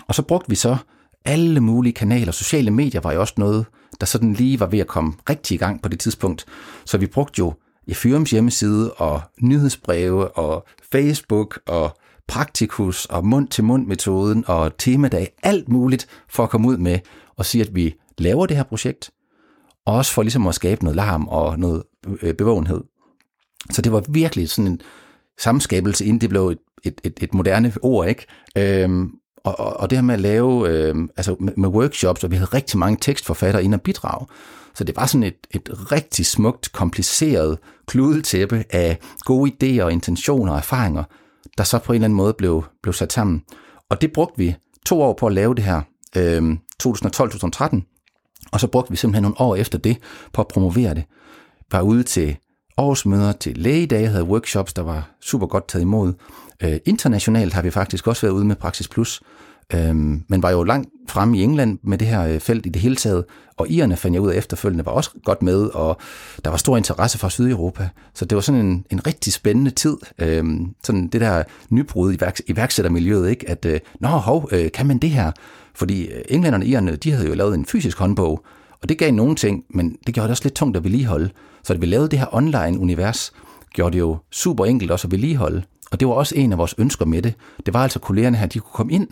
og 0.09 0.15
så 0.15 0.23
brugte 0.23 0.49
vi 0.49 0.55
så 0.55 0.77
alle 1.25 1.61
mulige 1.61 1.93
kanaler. 1.93 2.33
Sociale 2.33 2.71
medier 2.71 3.01
var 3.01 3.13
jo 3.13 3.21
også 3.21 3.35
noget, 3.37 3.67
der 4.01 4.07
sådan 4.07 4.33
lige 4.33 4.61
var 4.61 4.67
ved 4.67 4.79
at 4.79 4.87
komme 4.87 5.13
rigtig 5.31 5.55
i 5.55 5.59
gang 5.59 5.83
på 5.83 5.89
det 5.89 6.01
tidspunkt. 6.01 6.45
Så 6.85 6.99
vi 6.99 7.07
brugte 7.07 7.39
jo 7.39 7.55
i 7.87 7.95
Fyrums 7.95 8.31
hjemmeside 8.31 8.93
og 8.93 9.21
nyhedsbreve 9.41 10.29
og 10.29 10.67
Facebook 10.93 11.61
og 11.67 11.97
Praktikus 12.29 13.07
og 13.07 13.27
mund-til-mund-metoden 13.27 14.45
og 14.47 14.79
temadag, 14.79 15.35
alt 15.43 15.69
muligt 15.69 16.07
for 16.29 16.43
at 16.43 16.51
komme 16.51 16.69
ud 16.69 16.77
med 16.77 16.99
og 17.37 17.47
sige, 17.47 17.65
at 17.65 17.75
vi 17.75 17.95
laver 18.19 18.47
det 18.47 18.57
her 18.57 18.65
projekt, 18.65 19.11
og 19.87 19.95
også 19.95 20.13
for 20.13 20.23
ligesom 20.23 20.47
at 20.47 20.55
skabe 20.55 20.85
noget 20.85 20.97
larm 20.97 21.29
og 21.29 21.59
noget 21.59 21.83
øh, 22.23 22.35
bevågenhed. 22.35 22.81
Så 23.71 23.83
det 23.83 23.93
var 23.93 24.05
virkelig 24.09 24.49
sådan 24.49 24.73
en 24.73 24.81
samskabelse, 25.39 26.05
inden 26.05 26.21
det 26.21 26.29
blev 26.29 26.49
et, 26.49 26.59
et, 26.85 27.01
et, 27.05 27.19
et 27.23 27.35
moderne 27.35 27.73
ord, 27.83 28.09
ikke? 28.09 28.27
Øhm, 28.57 29.11
og, 29.45 29.61
og, 29.61 29.81
og 29.81 29.91
det 29.91 29.99
her 29.99 30.03
med 30.03 30.15
at 30.15 30.21
lave, 30.21 30.69
øh, 30.69 30.95
altså 31.17 31.37
med, 31.41 31.53
med 31.57 31.69
workshops, 31.69 32.25
og 32.25 32.31
vi 32.31 32.37
havde 32.37 32.51
rigtig 32.51 32.79
mange 32.79 32.99
tekstforfattere 33.01 33.65
ind 33.65 33.75
og 33.75 33.81
bidrag. 33.81 34.27
Så 34.75 34.85
det 34.85 34.97
var 34.97 35.07
sådan 35.07 35.23
et, 35.23 35.37
et 35.51 35.93
rigtig 35.93 36.27
smukt, 36.27 36.73
kompliceret 36.73 37.59
kludetæppe 37.87 38.65
af 38.71 38.99
gode 39.25 39.53
idéer 39.53 39.89
intentioner 39.89 40.53
og 40.53 40.59
erfaringer, 40.59 41.05
der 41.59 41.65
så 41.65 41.79
på 41.79 41.93
en 41.93 41.95
eller 41.95 42.05
anden 42.05 42.17
måde 42.17 42.33
blev, 42.33 42.65
blev 42.83 42.93
sat 42.93 43.13
sammen. 43.13 43.43
Og 43.91 44.01
det 44.01 44.13
brugte 44.13 44.39
vi 44.39 44.55
to 44.87 45.03
år 45.03 45.13
på 45.13 45.27
at 45.27 45.33
lave 45.33 45.55
det 45.55 45.65
her, 45.65 45.81
øh, 46.17 46.57
2012-2013, 46.83 47.83
og 48.53 48.61
så 48.61 48.67
brugte 48.67 48.91
vi 48.91 48.97
simpelthen 48.97 49.23
nogle 49.23 49.41
år 49.41 49.57
efter 49.57 49.79
det 49.79 49.97
på 50.33 50.41
at 50.41 50.49
promovere 50.49 50.95
det. 50.95 51.05
Var 51.73 51.81
ude 51.81 52.03
til 52.03 52.37
årsmøder, 52.77 53.33
til 53.33 53.57
lægedage, 53.57 54.09
havde 54.09 54.25
workshops, 54.25 54.73
der 54.73 54.83
var 54.83 55.11
super 55.21 55.47
godt 55.47 55.69
taget 55.69 55.83
imod. 55.83 56.13
Øh, 56.65 56.77
internationalt 56.85 57.53
har 57.53 57.63
vi 57.63 57.71
faktisk 57.71 58.07
også 58.07 58.27
været 58.27 58.35
ude 58.35 58.45
med 58.45 58.57
Praxis 58.57 58.89
Plus, 58.89 59.23
øh, 59.75 59.95
men 60.29 60.43
var 60.43 60.51
jo 60.51 60.63
langt 60.63 60.89
fremme 61.09 61.39
i 61.39 61.43
England 61.43 61.79
med 61.83 61.99
det 61.99 62.09
her 62.09 62.23
øh, 62.23 62.41
felt 62.41 62.67
i 62.67 62.69
det 62.69 62.83
hele 62.83 62.97
taget, 62.97 63.25
og 63.57 63.69
irerne 63.69 63.97
fandt 63.97 64.15
jeg 64.15 64.23
ud 64.23 64.31
af 64.31 64.37
efterfølgende 64.37 64.87
var 64.87 64.93
også 64.93 65.11
godt 65.25 65.43
med, 65.43 65.61
og 65.61 66.01
der 66.45 66.51
var 66.51 66.57
stor 66.57 66.77
interesse 66.77 67.19
fra 67.19 67.31
Sydeuropa, 67.31 67.89
så 68.15 68.25
det 68.25 68.37
var 68.37 68.43
sådan 68.43 68.61
en, 68.61 68.85
en 68.91 69.07
rigtig 69.07 69.33
spændende 69.33 69.71
tid, 69.71 69.97
øh, 70.19 70.45
sådan 70.85 71.09
det 71.09 71.21
der 71.21 71.43
nybrud 71.71 72.13
i 72.13 72.19
iværksættermiljøet, 72.47 73.31
ikke? 73.31 73.51
at 73.51 73.65
øh, 73.65 73.81
nå 74.01 74.09
hov, 74.09 74.49
øh, 74.53 74.73
kan 74.73 74.87
man 74.87 74.99
det 74.99 75.11
her? 75.11 75.33
Fordi 75.75 76.07
øh, 76.07 76.23
englænderne 76.29 76.65
og 76.65 76.69
irerne, 76.69 76.97
de 76.97 77.13
havde 77.13 77.29
jo 77.29 77.35
lavet 77.35 77.55
en 77.55 77.67
fysisk 77.67 77.99
håndbog, 77.99 78.45
og 78.83 78.89
det 78.89 78.99
gav 78.99 79.13
nogle 79.13 79.35
ting, 79.35 79.65
men 79.71 79.97
det 80.07 80.15
gjorde 80.15 80.25
det 80.29 80.31
også 80.31 80.45
lidt 80.45 80.55
tungt 80.55 80.77
at 80.77 80.85
vedligeholde. 80.85 81.31
Så 81.65 81.73
at 81.73 81.81
vi 81.81 81.87
lavede 81.87 82.09
det 82.09 82.19
her 82.19 82.35
online-univers, 82.35 83.33
gjorde 83.75 83.93
det 83.93 83.99
jo 83.99 84.17
super 84.31 84.65
enkelt 84.65 84.91
også 84.91 85.07
at 85.07 85.13
vedligeholde. 85.13 85.63
Og 85.93 86.01
det 86.01 86.09
var 86.09 86.15
også 86.15 86.35
en 86.35 86.53
af 86.53 86.59
vores 86.59 86.75
ønsker 86.79 87.05
med 87.05 87.23
det. 87.23 87.35
Det 87.67 87.75
var 87.75 87.83
altså 87.83 87.99
kollegerne 87.99 88.37
her, 88.37 88.47
de 88.47 88.59
kunne 88.59 88.73
komme 88.73 88.93
ind, 88.93 89.09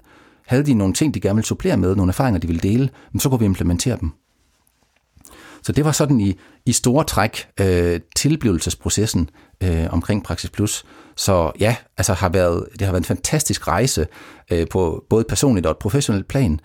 havde 0.46 0.66
de 0.66 0.74
nogle 0.74 0.94
ting, 0.94 1.14
de 1.14 1.20
gerne 1.20 1.34
ville 1.34 1.46
supplere 1.46 1.76
med, 1.76 1.96
nogle 1.96 2.10
erfaringer, 2.10 2.40
de 2.40 2.46
ville 2.46 2.60
dele, 2.60 2.90
men 3.12 3.20
så 3.20 3.28
kunne 3.28 3.38
vi 3.38 3.44
implementere 3.44 3.96
dem. 4.00 4.12
Så 5.62 5.72
det 5.72 5.84
var 5.84 5.92
sådan 5.92 6.20
i, 6.20 6.34
i 6.66 6.72
store 6.72 7.04
træk 7.04 7.48
øh, 7.60 8.00
tilblivelsesprocessen 8.16 9.30
øh, 9.60 9.86
omkring 9.90 10.24
Praxis 10.24 10.50
Plus. 10.50 10.84
Så 11.16 11.52
ja, 11.60 11.76
altså 11.96 12.12
har 12.12 12.28
været, 12.28 12.66
det 12.72 12.82
har 12.82 12.92
været 12.92 13.00
en 13.00 13.04
fantastisk 13.04 13.68
rejse 13.68 14.06
øh, 14.52 14.66
på 14.70 15.04
både 15.10 15.24
personligt 15.28 15.66
og 15.66 15.70
et 15.70 15.78
professionelt 15.78 16.28
plan. 16.28 16.60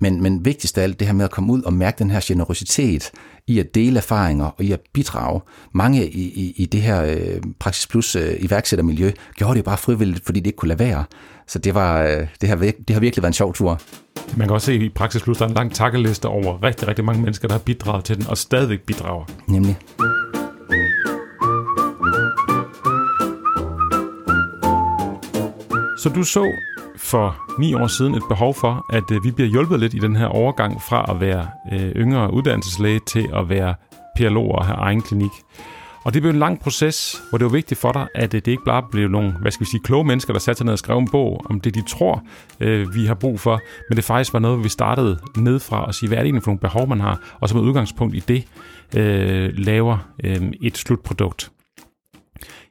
Men, 0.00 0.22
men 0.22 0.44
vigtigst 0.44 0.78
af 0.78 0.82
alt, 0.82 0.98
det 0.98 1.06
her 1.06 1.14
med 1.14 1.24
at 1.24 1.30
komme 1.30 1.52
ud 1.52 1.62
og 1.62 1.72
mærke 1.72 1.98
den 1.98 2.10
her 2.10 2.20
generositet 2.24 3.12
i 3.46 3.58
at 3.58 3.74
dele 3.74 3.96
erfaringer 3.96 4.44
og 4.44 4.64
i 4.64 4.72
at 4.72 4.80
bidrage. 4.92 5.40
Mange 5.72 6.10
i, 6.10 6.22
i, 6.22 6.54
i 6.56 6.66
det 6.66 6.82
her 6.82 7.04
øh, 7.04 7.42
Praxis 7.58 7.86
Plus 7.86 8.16
øh, 8.16 8.36
iværksættermiljø 8.38 9.10
gjorde 9.34 9.54
det 9.54 9.64
bare 9.64 9.78
frivilligt, 9.78 10.24
fordi 10.24 10.40
det 10.40 10.46
ikke 10.46 10.56
kunne 10.56 10.68
lade 10.68 10.78
være. 10.78 11.04
Så 11.46 11.58
det, 11.58 11.74
var, 11.74 12.02
øh, 12.02 12.26
det, 12.40 12.48
har, 12.48 12.56
det 12.56 12.90
har 12.90 13.00
virkelig 13.00 13.22
været 13.22 13.30
en 13.30 13.34
sjov 13.34 13.54
tur. 13.54 13.80
Man 14.36 14.48
kan 14.48 14.54
også 14.54 14.66
se 14.66 14.74
i 14.74 14.88
Praxis 14.88 15.22
Plus, 15.22 15.38
der 15.38 15.44
er 15.44 15.48
en 15.48 15.54
lang 15.54 15.74
takkeliste 15.74 16.26
over 16.26 16.62
rigtig, 16.62 16.88
rigtig 16.88 17.04
mange 17.04 17.22
mennesker, 17.22 17.48
der 17.48 17.54
har 17.54 17.62
bidraget 17.62 18.04
til 18.04 18.16
den 18.16 18.26
og 18.26 18.38
stadigvæk 18.38 18.80
bidrager. 18.80 19.24
Nemlig. 19.48 19.76
Så 25.98 26.08
du 26.08 26.22
så 26.22 26.52
for 27.04 27.36
ni 27.58 27.74
år 27.74 27.86
siden 27.86 28.14
et 28.14 28.22
behov 28.28 28.54
for, 28.54 28.86
at 28.92 29.10
øh, 29.12 29.24
vi 29.24 29.30
bliver 29.30 29.50
hjulpet 29.50 29.80
lidt 29.80 29.94
i 29.94 29.98
den 29.98 30.16
her 30.16 30.26
overgang 30.26 30.82
fra 30.82 31.06
at 31.08 31.20
være 31.20 31.48
øh, 31.72 31.90
yngre 31.90 32.32
uddannelseslæge 32.32 33.00
til 33.06 33.28
at 33.34 33.48
være 33.48 33.74
PLO 34.16 34.50
og 34.50 34.66
have 34.66 34.78
egen 34.78 35.02
klinik. 35.02 35.30
Og 36.04 36.14
det 36.14 36.22
blev 36.22 36.30
en 36.30 36.38
lang 36.38 36.60
proces, 36.60 37.22
hvor 37.28 37.38
det 37.38 37.44
var 37.44 37.50
vigtigt 37.50 37.80
for 37.80 37.92
dig, 37.92 38.08
at 38.14 38.34
øh, 38.34 38.40
det 38.44 38.48
ikke 38.48 38.64
bare 38.64 38.82
blev 38.90 39.08
nogle, 39.08 39.32
hvad 39.32 39.50
skal 39.50 39.66
vi 39.66 39.70
sige, 39.70 39.80
kloge 39.84 40.04
mennesker, 40.04 40.32
der 40.32 40.40
satte 40.40 40.58
sig 40.58 40.64
ned 40.64 40.72
og 40.72 40.78
skrev 40.78 40.98
en 40.98 41.10
bog 41.10 41.42
om 41.50 41.60
det, 41.60 41.74
de 41.74 41.82
tror, 41.82 42.22
øh, 42.60 42.94
vi 42.94 43.06
har 43.06 43.14
brug 43.14 43.40
for, 43.40 43.60
men 43.90 43.96
det 43.96 44.04
faktisk 44.04 44.32
var 44.32 44.38
noget, 44.38 44.64
vi 44.64 44.68
startede 44.68 45.18
nedfra 45.36 45.84
og 45.86 45.94
sige, 45.94 46.08
hvad 46.08 46.18
er 46.18 46.22
det 46.22 46.26
egentlig 46.26 46.44
for 46.44 46.50
nogle 46.50 46.60
behov, 46.60 46.88
man 46.88 47.00
har, 47.00 47.36
og 47.40 47.48
som 47.48 47.58
med 47.58 47.68
udgangspunkt 47.68 48.14
i 48.14 48.20
det 48.28 48.44
øh, 48.96 49.50
laver 49.56 49.98
øh, 50.24 50.52
et 50.62 50.78
slutprodukt. 50.78 51.50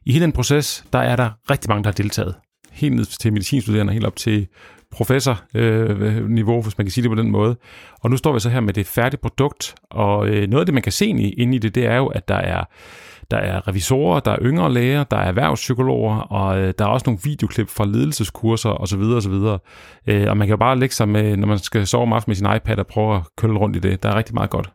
I 0.06 0.12
hele 0.12 0.24
den 0.24 0.32
proces, 0.32 0.86
der 0.94 1.00
er 1.00 1.16
der 1.16 1.30
rigtig 1.50 1.70
mange, 1.70 1.84
der 1.84 1.90
har 1.90 1.94
deltaget 1.94 2.36
helt 2.74 2.96
ned 2.96 3.06
til 3.06 3.34
medicinstuderende, 3.34 3.94
helt 3.94 4.06
op 4.06 4.16
til 4.16 4.48
professorniveau, 4.92 6.58
øh, 6.58 6.64
hvis 6.64 6.78
man 6.78 6.86
kan 6.86 6.92
sige 6.92 7.02
det 7.02 7.12
på 7.12 7.16
den 7.16 7.32
måde. 7.32 7.56
Og 8.02 8.10
nu 8.10 8.18
står 8.18 8.34
vi 8.34 8.40
så 8.40 8.50
her 8.50 8.60
med 8.60 8.74
det 8.74 8.88
færdige 8.88 9.20
produkt, 9.22 9.76
og 9.90 10.28
øh, 10.28 10.48
noget 10.48 10.62
af 10.62 10.66
det, 10.66 10.74
man 10.74 10.84
kan 10.84 10.92
se 10.92 11.06
ind 11.08 11.56
i 11.56 11.58
det, 11.58 11.76
det 11.76 11.86
er 11.86 11.98
jo, 11.98 12.08
at 12.08 12.28
der 12.28 12.36
er 12.36 12.64
der 13.32 13.38
er 13.38 13.68
revisorer, 13.68 14.20
der 14.20 14.32
er 14.32 14.38
yngre 14.42 14.74
læger, 14.74 15.04
der 15.04 15.18
er 15.18 15.28
erhvervspsykologer, 15.28 16.16
og 16.16 16.60
øh, 16.60 16.74
der 16.80 16.86
er 16.86 16.90
også 16.90 17.04
nogle 17.08 17.20
videoklip 17.24 17.70
fra 17.70 17.86
ledelseskurser 17.86 18.70
osv. 18.70 19.02
osv. 19.02 19.34
Øh, 20.08 20.30
og 20.30 20.38
man 20.38 20.48
kan 20.48 20.50
jo 20.50 20.58
bare 20.58 20.80
lægge 20.80 20.96
sig 20.96 21.10
med, 21.10 21.38
når 21.38 21.48
man 21.48 21.60
skal 21.60 21.88
sove 21.88 22.02
om 22.02 22.14
aftenen 22.14 22.32
med 22.32 22.36
sin 22.36 22.48
iPad 22.56 22.80
og 22.80 22.88
prøve 22.88 23.16
at 23.16 23.22
køle 23.38 23.60
rundt 23.60 23.76
i 23.76 23.80
det. 23.80 24.04
Der 24.04 24.10
er 24.10 24.16
rigtig 24.16 24.36
meget 24.36 24.50
godt. 24.50 24.70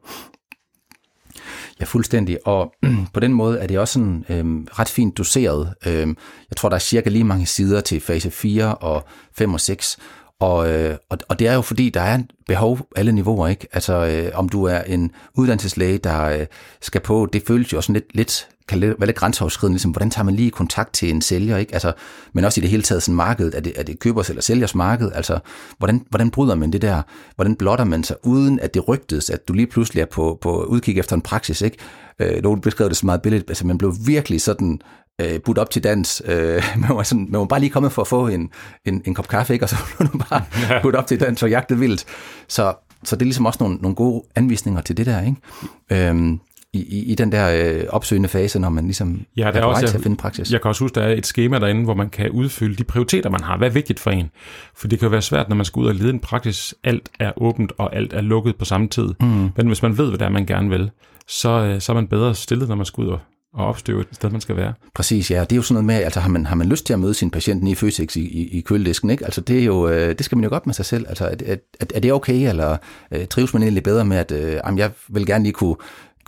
Ja, 1.81 1.85
fuldstændig. 1.85 2.47
Og 2.47 2.75
på 3.15 3.21
den 3.21 3.33
måde 3.33 3.59
er 3.59 3.67
det 3.67 3.79
også 3.79 3.93
sådan 3.93 4.25
øhm, 4.29 4.69
ret 4.73 4.89
fint 4.89 5.19
doseret. 5.19 5.75
Øhm, 5.87 6.17
jeg 6.51 6.57
tror, 6.57 6.69
der 6.69 6.77
er 6.77 6.81
cirka 6.81 7.11
lige 7.11 7.25
mange 7.25 7.47
sider 7.47 7.81
til 7.81 8.01
fase 8.01 8.31
4 8.31 8.75
og 8.75 9.05
5 9.33 9.55
og 9.55 9.61
6. 9.61 9.99
Og, 10.41 10.71
øh, 10.73 10.97
og, 11.11 11.19
og 11.29 11.39
det 11.39 11.47
er 11.47 11.55
jo 11.55 11.63
fordi, 11.63 11.91
der 11.91 12.01
er 12.01 12.15
en 12.15 12.31
behov 12.47 12.79
alle 12.97 13.13
niveauer, 13.13 13.49
ikke? 13.49 13.67
Altså, 13.73 14.07
øh, 14.07 14.31
om 14.35 14.49
du 14.49 14.65
er 14.65 14.81
en 14.81 15.11
uddannelseslæge, 15.35 15.99
der 15.99 16.25
øh, 16.25 16.47
skal 16.81 17.01
på, 17.01 17.29
det 17.33 17.43
føles 17.47 17.73
jo 17.73 17.77
også 17.77 17.93
lidt, 17.93 18.05
lidt 18.15 18.49
kan 18.69 18.81
være 18.81 19.07
lidt 19.07 19.17
grænseoverskridende, 19.17 19.75
ligesom, 19.75 19.91
hvordan 19.91 20.11
tager 20.11 20.25
man 20.25 20.35
lige 20.35 20.51
kontakt 20.51 20.93
til 20.93 21.11
en 21.11 21.23
sælger, 21.23 21.57
ikke? 21.57 21.73
Altså, 21.73 21.93
men 22.33 22.45
også 22.45 22.61
i 22.61 22.63
det 22.63 22.71
hele 22.71 22.83
taget 22.83 23.03
sådan 23.03 23.15
markedet, 23.15 23.55
er 23.55 23.61
det, 23.61 23.73
er 23.77 23.83
det 23.83 23.99
købers 23.99 24.29
eller 24.29 24.43
sælgers 24.43 24.75
marked, 24.75 25.13
altså, 25.15 25.39
hvordan, 25.79 26.07
hvordan 26.11 26.31
bryder 26.31 26.55
man 26.55 26.73
det 26.73 26.83
der, 26.83 27.03
hvordan 27.35 27.57
blotter 27.57 27.85
man 27.85 28.05
sig, 28.05 28.17
uden 28.23 28.61
at 28.61 28.75
det 28.75 28.89
rygtes, 28.89 29.31
at 29.31 29.49
du 29.49 29.53
lige 29.53 29.67
pludselig 29.67 30.01
er 30.01 30.07
på, 30.07 30.39
på 30.41 30.63
udkig 30.63 30.99
efter 30.99 31.17
en 31.17 31.23
praksis, 31.23 31.61
ikke? 31.61 31.77
Øh, 32.19 32.43
nogen 32.43 32.61
beskrev 32.61 32.89
det 32.89 32.97
så 32.97 33.07
meget 33.07 33.23
billedet, 33.23 33.51
altså 33.51 33.67
man 33.67 33.79
blev 33.79 33.95
virkelig 34.07 34.41
sådan 34.41 34.81
øh, 35.21 35.41
budt 35.41 35.59
op 35.59 35.71
til 35.71 35.85
dans. 35.85 36.23
Øh, 36.25 36.63
man, 36.89 36.97
var 36.97 37.03
sådan, 37.03 37.27
man 37.31 37.39
var 37.39 37.47
bare 37.47 37.61
lige 37.61 37.71
kommet 37.71 37.93
for 37.93 38.03
at 38.03 38.09
få 38.09 38.29
en, 38.29 38.51
en, 38.85 39.03
en 39.05 39.15
kop 39.15 39.29
kaffe, 39.29 39.53
ikke? 39.53 39.65
og 39.65 39.69
så 39.69 39.77
blev 39.99 40.11
man 40.13 40.23
bare 40.31 40.43
ja. 40.71 40.83
budt 40.83 40.95
op 40.95 41.07
til 41.07 41.21
dans 41.21 41.43
og 41.43 41.51
jagtet 41.51 41.81
vildt. 41.81 42.05
Så, 42.49 42.75
så 43.05 43.17
det 43.17 43.23
er 43.23 43.27
ligesom 43.27 43.47
også 43.47 43.59
nogle, 43.61 43.77
nogle 43.77 43.95
gode 43.95 44.23
anvisninger 44.35 44.81
til 44.81 44.97
det 44.97 45.07
der. 45.07 45.21
Ikke? 45.23 46.09
Øhm, 46.09 46.41
i, 46.73 46.79
i, 46.79 47.13
i 47.13 47.15
den 47.15 47.33
der 47.33 47.79
øh, 47.79 47.85
opsøgende 47.89 48.29
fase, 48.29 48.59
når 48.59 48.69
man 48.69 48.85
ligesom 48.85 49.21
ja, 49.37 49.43
der 49.43 49.53
er, 49.53 49.61
er 49.61 49.65
også, 49.65 49.87
til 49.87 49.97
at 49.97 50.03
finde 50.03 50.17
praksis. 50.17 50.53
Jeg 50.53 50.63
kan 50.63 50.69
også 50.69 50.85
huske, 50.85 50.95
der 50.95 51.03
er 51.03 51.13
et 51.13 51.27
schema 51.27 51.59
derinde, 51.59 51.85
hvor 51.85 51.95
man 51.95 52.11
kan 52.11 52.31
udfylde 52.31 52.77
de 52.77 52.85
prioriteter, 52.85 53.31
man 53.31 53.43
har. 53.43 53.57
Hvad 53.57 53.69
er 53.69 53.73
vigtigt 53.73 54.01
for 54.01 54.11
en? 54.11 54.31
For 54.77 54.89
det 54.89 54.99
kan 54.99 55.11
være 55.11 55.23
svært, 55.23 55.49
når 55.49 55.57
man 55.57 55.65
skal 55.65 55.81
ud 55.81 55.87
og 55.87 55.95
lede 55.95 56.11
en 56.11 56.21
praksis. 56.21 56.75
Alt 56.85 57.09
er 57.21 57.33
åbent, 57.37 57.73
og 57.79 57.97
alt 57.97 58.13
er 58.13 58.21
lukket 58.21 58.57
på 58.57 58.65
samme 58.65 58.89
tid. 58.89 59.15
Mm. 59.21 59.51
Men 59.57 59.67
hvis 59.67 59.83
man 59.83 59.99
ved, 59.99 60.09
hvad 60.09 60.19
det 60.19 60.25
er, 60.25 60.29
man 60.29 60.47
gerne 60.47 60.71
vil, 60.71 60.91
så, 61.29 61.49
øh, 61.49 61.81
så 61.81 61.93
er 61.93 61.95
man 61.95 62.07
bedre 62.07 62.35
stillet, 62.35 62.69
når 62.69 62.77
man 62.77 62.87
skal 62.87 63.05
ud 63.05 63.09
og, 63.09 63.19
og 63.55 63.67
opstøve 63.67 64.01
et 64.01 64.07
sted, 64.13 64.31
man 64.31 64.41
skal 64.41 64.57
være. 64.57 64.73
Præcis, 64.95 65.31
ja. 65.31 65.41
Det 65.41 65.53
er 65.53 65.57
jo 65.57 65.63
sådan 65.63 65.75
noget 65.75 65.85
med, 65.85 66.05
altså 66.05 66.21
har 66.21 66.29
man, 66.29 66.47
har 66.47 66.55
man 66.55 66.67
lyst 66.67 66.87
til 66.87 66.93
at 66.93 66.99
møde 66.99 67.15
sin 67.15 67.31
patient 67.31 67.69
i 67.69 67.75
Føtex 67.75 68.17
i, 68.17 68.21
i, 68.21 68.59
i 68.59 68.61
køledisken, 68.61 69.11
ikke? 69.11 69.25
Altså 69.25 69.41
det 69.41 69.59
er 69.59 69.65
jo, 69.65 69.89
øh, 69.89 70.09
det 70.09 70.25
skal 70.25 70.37
man 70.39 70.45
jo 70.45 70.51
godt 70.51 70.67
med 70.67 70.75
sig 70.75 70.85
selv. 70.85 71.07
Altså 71.09 71.25
er, 71.25 71.57
er, 71.81 71.87
er 71.95 72.01
det 72.01 72.13
okay, 72.13 72.49
eller 72.49 72.77
øh, 73.13 73.27
trives 73.27 73.53
man 73.53 73.63
egentlig 73.63 73.83
bedre 73.83 74.05
med, 74.05 74.17
at 74.17 74.33
øh, 74.33 74.53
jamen, 74.65 74.79
jeg 74.79 74.91
vil 75.09 75.27
gerne 75.27 75.45
lige 75.45 75.53
kunne 75.53 75.77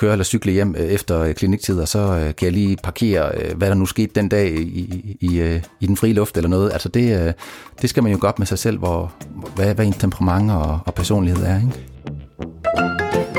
køre 0.00 0.12
eller 0.12 0.24
cykle 0.24 0.52
hjem 0.52 0.74
øh, 0.78 0.86
efter 0.86 1.20
øh, 1.20 1.34
kliniktid, 1.34 1.80
og 1.80 1.88
så 1.88 1.98
øh, 1.98 2.34
kan 2.34 2.44
jeg 2.44 2.52
lige 2.52 2.76
parkere, 2.82 3.32
hvad 3.56 3.68
der 3.68 3.74
nu 3.74 3.86
skete 3.86 4.12
den 4.14 4.28
dag 4.28 4.50
i, 4.50 5.16
i, 5.20 5.60
i 5.80 5.86
den 5.86 5.96
frie 5.96 6.12
luft 6.12 6.36
eller 6.36 6.50
noget. 6.50 6.72
Altså 6.72 6.88
det, 6.88 7.34
det 7.82 7.90
skal 7.90 8.02
man 8.02 8.12
jo 8.12 8.18
godt 8.20 8.38
med 8.38 8.46
sig 8.46 8.58
selv, 8.58 8.78
hvor, 8.78 9.12
hvad, 9.54 9.74
hvad 9.74 9.86
ens 9.86 9.96
temperament 9.96 10.50
og, 10.50 10.78
og 10.86 10.94
personlighed 10.94 11.44
er. 11.44 11.56
Ikke? 11.56 13.29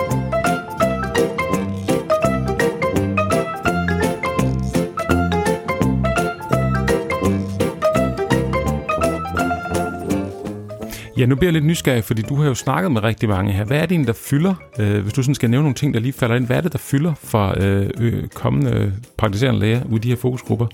Ja, 11.22 11.26
nu 11.26 11.36
bliver 11.36 11.48
jeg 11.48 11.54
lidt 11.54 11.66
nysgerrig, 11.66 12.04
fordi 12.04 12.22
du 12.22 12.36
har 12.36 12.46
jo 12.46 12.56
snakket 12.56 12.92
med 12.92 13.04
rigtig 13.04 13.30
mange 13.30 13.54
her. 13.54 13.64
Hvad 13.64 13.78
er 13.78 13.82
det 13.82 13.92
egentlig, 13.92 14.08
der 14.08 14.14
fylder, 14.14 14.54
øh, 14.80 15.02
hvis 15.02 15.14
du 15.14 15.24
sådan 15.24 15.36
skal 15.36 15.50
nævne 15.50 15.64
nogle 15.64 15.76
ting, 15.76 15.94
der 15.94 16.00
lige 16.00 16.14
falder 16.14 16.36
ind, 16.36 16.46
hvad 16.46 16.58
er 16.58 16.62
det, 16.62 16.72
der 16.72 16.78
fylder 16.78 17.14
for 17.14 17.56
øh, 17.58 18.28
kommende 18.28 18.94
praktiserende 19.18 19.60
læger 19.60 19.84
ude 19.86 19.96
i 19.96 20.00
de 20.00 20.10
her 20.10 20.16
fokusgrupper? 20.16 20.68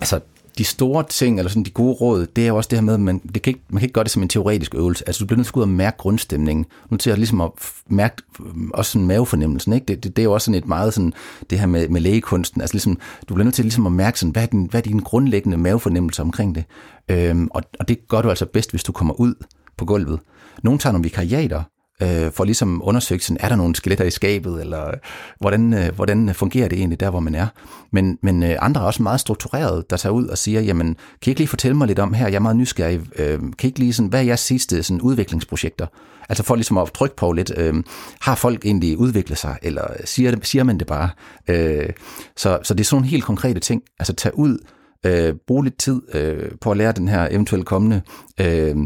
Altså, 0.00 0.20
de 0.58 0.64
store 0.64 1.04
ting, 1.08 1.38
eller 1.38 1.50
sådan 1.50 1.62
de 1.62 1.70
gode 1.70 1.92
råd, 1.92 2.26
det 2.36 2.44
er 2.44 2.48
jo 2.48 2.56
også 2.56 2.68
det 2.68 2.78
her 2.78 2.84
med, 2.84 2.94
at 2.94 3.00
man, 3.00 3.18
det 3.34 3.42
kan 3.42 3.50
ikke, 3.50 3.60
man 3.68 3.80
kan 3.80 3.86
ikke 3.86 3.92
gøre 3.92 4.04
det 4.04 4.10
som 4.10 4.22
en 4.22 4.28
teoretisk 4.28 4.74
øvelse. 4.74 5.04
Altså, 5.06 5.20
du 5.20 5.26
bliver 5.26 5.36
nødt 5.36 5.46
til 5.46 5.52
at 5.52 5.56
ud 5.56 5.62
og 5.62 5.68
mærke 5.68 5.96
grundstemningen. 5.96 6.66
Nu 6.90 6.96
til 6.96 7.10
at 7.10 7.18
ligesom 7.18 7.40
at 7.40 7.50
mærke 7.88 8.16
øhm, 8.40 8.70
også 8.74 8.92
sådan 8.92 9.06
mavefornemmelsen, 9.06 9.72
ikke? 9.72 9.84
Det, 9.84 10.04
det, 10.04 10.16
det, 10.16 10.22
er 10.22 10.24
jo 10.24 10.32
også 10.32 10.44
sådan 10.44 10.58
et 10.58 10.68
meget 10.68 10.94
sådan, 10.94 11.12
det 11.50 11.58
her 11.58 11.66
med, 11.66 11.88
med 11.88 12.00
lægekunsten. 12.00 12.60
Altså, 12.60 12.74
ligesom, 12.74 12.98
du 13.28 13.34
bliver 13.34 13.44
nødt 13.44 13.54
til 13.54 13.64
ligesom 13.64 13.86
at 13.86 13.92
mærke 13.92 14.18
sådan, 14.18 14.32
hvad 14.32 14.42
er, 14.42 14.46
din, 14.46 14.66
hvad 14.70 14.80
er 14.80 14.84
din 14.84 14.98
grundlæggende 14.98 15.56
mavefornemmelse 15.56 16.22
omkring 16.22 16.54
det? 16.54 16.64
Øhm, 17.08 17.48
og, 17.50 17.62
og 17.80 17.88
det 17.88 18.08
gør 18.08 18.22
du 18.22 18.28
altså 18.28 18.46
bedst, 18.46 18.70
hvis 18.70 18.84
du 18.84 18.92
kommer 18.92 19.20
ud 19.20 19.34
på 19.78 19.84
gulvet. 19.84 20.20
Nogle 20.62 20.78
tager 20.78 20.92
nogle 20.92 21.04
vikariater, 21.04 21.62
øh, 22.02 22.32
for 22.32 22.44
ligesom 22.44 22.80
undersøge, 22.84 23.20
sådan, 23.20 23.36
er 23.40 23.48
der 23.48 23.56
nogle 23.56 23.74
skeletter 23.74 24.04
i 24.04 24.10
skabet, 24.10 24.60
eller 24.60 24.88
øh, 24.88 24.94
hvordan, 25.40 25.74
øh, 25.74 25.94
hvordan 25.94 26.34
fungerer 26.34 26.68
det 26.68 26.78
egentlig 26.78 27.00
der, 27.00 27.10
hvor 27.10 27.20
man 27.20 27.34
er. 27.34 27.46
Men, 27.92 28.18
men 28.22 28.42
øh, 28.42 28.56
andre 28.60 28.80
er 28.80 28.84
også 28.84 29.02
meget 29.02 29.20
struktureret, 29.20 29.90
der 29.90 29.96
tager 29.96 30.12
ud 30.12 30.26
og 30.26 30.38
siger, 30.38 30.60
jamen, 30.60 30.86
kan 30.94 31.26
I 31.26 31.30
ikke 31.30 31.40
lige 31.40 31.48
fortælle 31.48 31.76
mig 31.76 31.86
lidt 31.86 31.98
om 31.98 32.14
her, 32.14 32.28
jeg 32.28 32.34
er 32.34 32.40
meget 32.40 32.56
nysgerrig, 32.56 33.00
øh, 33.16 33.38
kan 33.38 33.52
I 33.62 33.66
ikke 33.66 33.78
lige 33.78 33.92
sådan, 33.92 34.08
hvad 34.08 34.20
er 34.20 34.24
jeres 34.24 34.40
sidste 34.40 34.82
sådan, 34.82 35.00
udviklingsprojekter? 35.00 35.86
Altså 36.28 36.44
for 36.44 36.54
ligesom 36.54 36.78
at 36.78 36.90
trykke 36.94 37.16
på 37.16 37.32
lidt, 37.32 37.52
øh, 37.56 37.74
har 38.20 38.34
folk 38.34 38.64
egentlig 38.66 38.98
udviklet 38.98 39.38
sig, 39.38 39.56
eller 39.62 39.84
siger, 40.04 40.30
det, 40.30 40.46
siger 40.46 40.64
man 40.64 40.78
det 40.78 40.86
bare? 40.86 41.10
Øh, 41.48 41.90
så, 42.36 42.58
så 42.62 42.74
det 42.74 42.80
er 42.80 42.84
sådan 42.84 42.96
nogle 42.96 43.08
helt 43.08 43.24
konkrete 43.24 43.60
ting, 43.60 43.82
altså 43.98 44.12
tage 44.12 44.38
ud, 44.38 44.58
øh, 45.06 45.34
bruge 45.46 45.64
lidt 45.64 45.78
tid 45.78 46.02
øh, 46.14 46.50
på 46.60 46.70
at 46.70 46.76
lære 46.76 46.92
den 46.92 47.08
her 47.08 47.28
eventuelt 47.30 47.66
kommende 47.66 48.02
øh, 48.40 48.76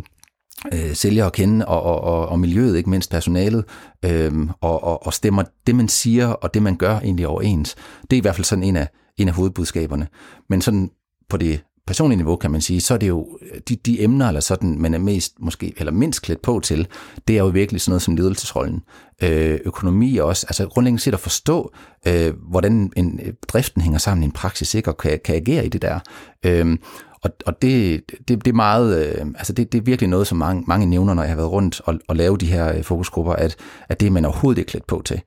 øh, 0.75 0.95
sælger 0.95 1.27
at 1.27 1.33
kende, 1.33 1.69
og, 1.69 1.83
og, 1.83 2.01
og, 2.01 2.29
og 2.29 2.39
miljøet, 2.39 2.77
ikke 2.77 2.91
mindst 2.91 3.11
personalet, 3.11 3.65
øh, 4.05 4.33
og, 4.61 4.85
og, 4.85 5.07
og 5.07 5.15
stemmer 5.15 5.43
det, 5.67 5.75
man 5.75 5.89
siger, 5.89 6.27
og 6.27 6.55
det, 6.55 6.63
man 6.63 6.77
gør, 6.77 6.99
egentlig 6.99 7.27
overens. 7.27 7.75
Det 8.03 8.17
er 8.17 8.19
i 8.19 8.21
hvert 8.21 8.35
fald 8.35 8.45
sådan 8.45 8.65
en 8.65 8.77
af, 8.77 8.89
en 9.17 9.29
af 9.29 9.35
hovedbudskaberne. 9.35 10.09
Men 10.49 10.63
sådan 10.63 10.91
på 11.29 11.37
det 11.37 11.61
personlige 11.87 12.17
niveau, 12.17 12.37
kan 12.37 12.51
man 12.51 12.61
sige, 12.61 12.81
så 12.81 12.95
er 12.95 12.99
det 12.99 13.09
jo 13.09 13.39
de, 13.69 13.77
de 13.77 14.03
emner, 14.03 14.29
eller 14.29 14.41
sådan, 14.41 14.79
man 14.79 14.95
er 14.95 14.99
mest 14.99 15.35
måske, 15.41 15.75
eller 15.77 15.93
mindst 15.93 16.23
klædt 16.23 16.43
på 16.43 16.61
til, 16.61 16.87
det 17.29 17.35
er 17.35 17.43
jo 17.43 17.47
virkelig 17.47 17.81
sådan 17.81 17.91
noget 17.91 18.03
som 18.03 18.17
ledelsesrollen. 18.17 18.83
Øh, 19.23 19.59
økonomi 19.65 20.17
også, 20.17 20.47
altså 20.49 20.67
grundlæggende 20.67 21.03
set 21.03 21.15
at 21.15 21.21
forstå, 21.21 21.73
øh, 22.07 22.35
hvordan 22.51 22.93
en, 22.97 23.21
øh, 23.23 23.33
driften 23.49 23.83
hænger 23.83 23.99
sammen 23.99 24.23
i 24.23 24.27
en 24.27 24.33
praksis, 24.33 24.75
ikke, 24.75 24.91
og 24.91 24.97
kan, 24.97 25.21
kan 25.25 25.35
agere 25.35 25.67
i 25.67 25.69
det 25.69 25.83
der. 25.83 26.01
Øh, 26.47 26.79
og, 27.23 27.31
og 27.47 27.63
det, 27.63 28.03
det, 28.29 28.45
det 28.45 28.49
er 28.49 28.53
meget, 28.53 29.07
øh, 29.07 29.27
altså 29.27 29.53
det, 29.53 29.73
det 29.73 29.79
er 29.79 29.83
virkelig 29.83 30.09
noget, 30.11 30.27
som 30.27 30.39
mange, 30.39 30.65
mange 30.67 30.87
nævner, 30.87 31.15
når 31.15 31.23
jeg 31.23 31.31
har 31.31 31.37
været 31.37 31.51
rundt 31.51 31.81
og, 31.85 32.01
og 32.09 32.17
lave 32.17 32.37
de 32.37 32.47
her 32.47 32.77
øh, 32.77 32.83
fokusgrupper, 32.83 33.33
at, 33.33 33.57
at 33.89 34.01
det 34.01 34.07
er 34.07 34.11
man 34.11 34.25
overhovedet 34.25 34.59
ikke 34.59 34.71
klædt 34.71 34.87
på 34.87 35.03
til. 35.05 35.21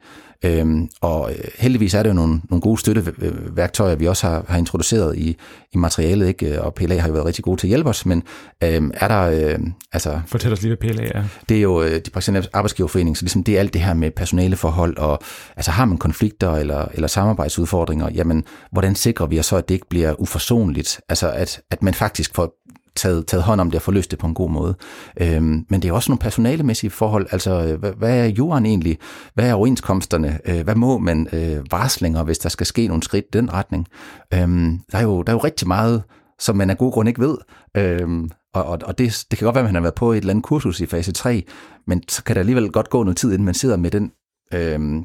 Øhm, 0.44 0.90
og 1.02 1.32
øh, 1.32 1.46
heldigvis 1.58 1.94
er 1.94 2.04
der 2.04 2.10
jo 2.10 2.14
nogle, 2.14 2.42
nogle 2.50 2.62
gode 2.62 2.80
støtteværktøjer, 2.80 3.96
vi 3.96 4.08
også 4.08 4.28
har, 4.28 4.46
har 4.48 4.58
introduceret 4.58 5.18
i, 5.18 5.38
i 5.74 5.78
materialet, 5.78 6.28
ikke? 6.28 6.62
og 6.62 6.74
PLA 6.74 7.00
har 7.00 7.08
jo 7.08 7.14
været 7.14 7.26
rigtig 7.26 7.44
gode 7.44 7.60
til 7.60 7.68
at 7.68 7.70
hjælpe 7.70 7.90
os, 7.90 8.06
men 8.06 8.24
øhm, 8.64 8.92
er 8.94 9.08
der... 9.08 9.22
Øh, 9.22 9.60
altså, 9.94 10.22
Fortæl 10.28 10.54
os 10.54 10.62
lige, 10.62 10.76
hvad 10.76 10.94
PLA 10.94 11.04
er. 11.04 11.24
Det 11.50 11.58
er 11.58 11.62
jo 11.62 11.82
øh, 11.82 12.02
de 12.06 12.12
praktiserende 12.14 12.48
arbejdsgiverforening, 12.54 13.18
så 13.18 13.24
ligesom 13.24 13.44
det 13.44 13.56
er 13.56 13.60
alt 13.60 13.74
det 13.74 13.82
her 13.82 13.94
med 13.94 14.12
personaleforhold, 14.12 14.98
og 14.98 15.20
altså 15.56 15.72
har 15.72 15.86
man 15.86 15.98
konflikter 15.98 16.52
eller, 16.52 16.88
eller 16.94 17.08
samarbejdsudfordringer, 17.08 18.10
jamen 18.14 18.44
hvordan 18.72 18.96
sikrer 18.96 19.26
vi 19.26 19.40
os 19.40 19.46
så, 19.46 19.56
at 19.56 19.70
det 19.70 19.76
ikke 19.76 19.90
bliver 19.90 20.22
uforsonligt? 20.22 21.02
Altså 21.10 21.32
at, 21.32 21.62
at 21.72 21.84
man 21.84 21.94
faktisk 21.94 22.36
får 22.36 22.54
taget, 22.96 23.28
taget 23.28 23.44
hånd 23.44 23.62
om 23.62 23.72
det 23.72 23.76
og 23.76 23.82
få 23.82 23.92
løst 23.92 24.12
det 24.12 24.20
på 24.20 24.28
en 24.28 24.34
god 24.34 24.50
måde. 24.50 24.76
Øhm, 25.22 25.66
men 25.70 25.82
det 25.82 25.90
er 25.90 25.94
også 25.94 26.12
nogle 26.12 26.20
personalemæssige 26.20 26.90
forhold, 26.90 27.28
altså 27.32 27.76
hvad, 27.76 27.92
hvad 27.92 28.20
er 28.20 28.26
jorden 28.26 28.66
egentlig? 28.66 28.98
Hvad 29.34 29.50
er 29.50 29.54
overenskomsterne? 29.54 30.40
Øh, 30.46 30.64
hvad 30.64 30.76
må 30.76 30.98
man 30.98 31.28
øh, 31.34 31.72
varslinger, 31.72 32.24
hvis 32.24 32.38
der 32.38 32.50
skal 32.50 32.66
ske 32.66 32.88
nogle 32.88 33.04
skridt 33.04 33.26
i 33.26 33.38
den 33.38 33.54
retning? 33.54 33.88
Øhm, 34.34 34.80
der, 34.92 34.98
er 34.98 35.04
jo, 35.04 35.22
der 35.22 35.32
er 35.32 35.36
jo 35.36 35.44
rigtig 35.44 35.68
meget, 35.68 36.04
som 36.40 36.56
man 36.56 36.70
af 36.70 36.78
god 36.78 36.92
grund 36.92 37.10
ikke 37.10 37.22
ved. 37.22 37.38
Øhm, 37.78 38.30
og, 38.54 38.66
og, 38.66 38.80
og 38.84 38.98
det, 38.98 39.26
det 39.32 39.40
kan 39.40 39.46
godt 39.46 39.56
være, 39.56 39.64
at 39.64 39.68
man 39.68 39.76
har 39.76 39.82
været 39.82 39.96
på 39.96 40.12
et 40.12 40.18
eller 40.18 40.30
andet 40.30 40.46
kursus 40.46 40.80
i 40.80 40.86
fase 40.86 41.12
3, 41.12 41.44
men 41.88 42.04
så 42.10 42.24
kan 42.24 42.36
der 42.36 42.40
alligevel 42.40 42.72
godt 42.72 42.90
gå 42.90 43.04
noget 43.04 43.18
tid, 43.18 43.32
inden 43.32 43.46
man 43.46 43.54
sidder 43.54 43.78
med 43.78 43.92
den 43.92 44.12
øh, 44.54 45.04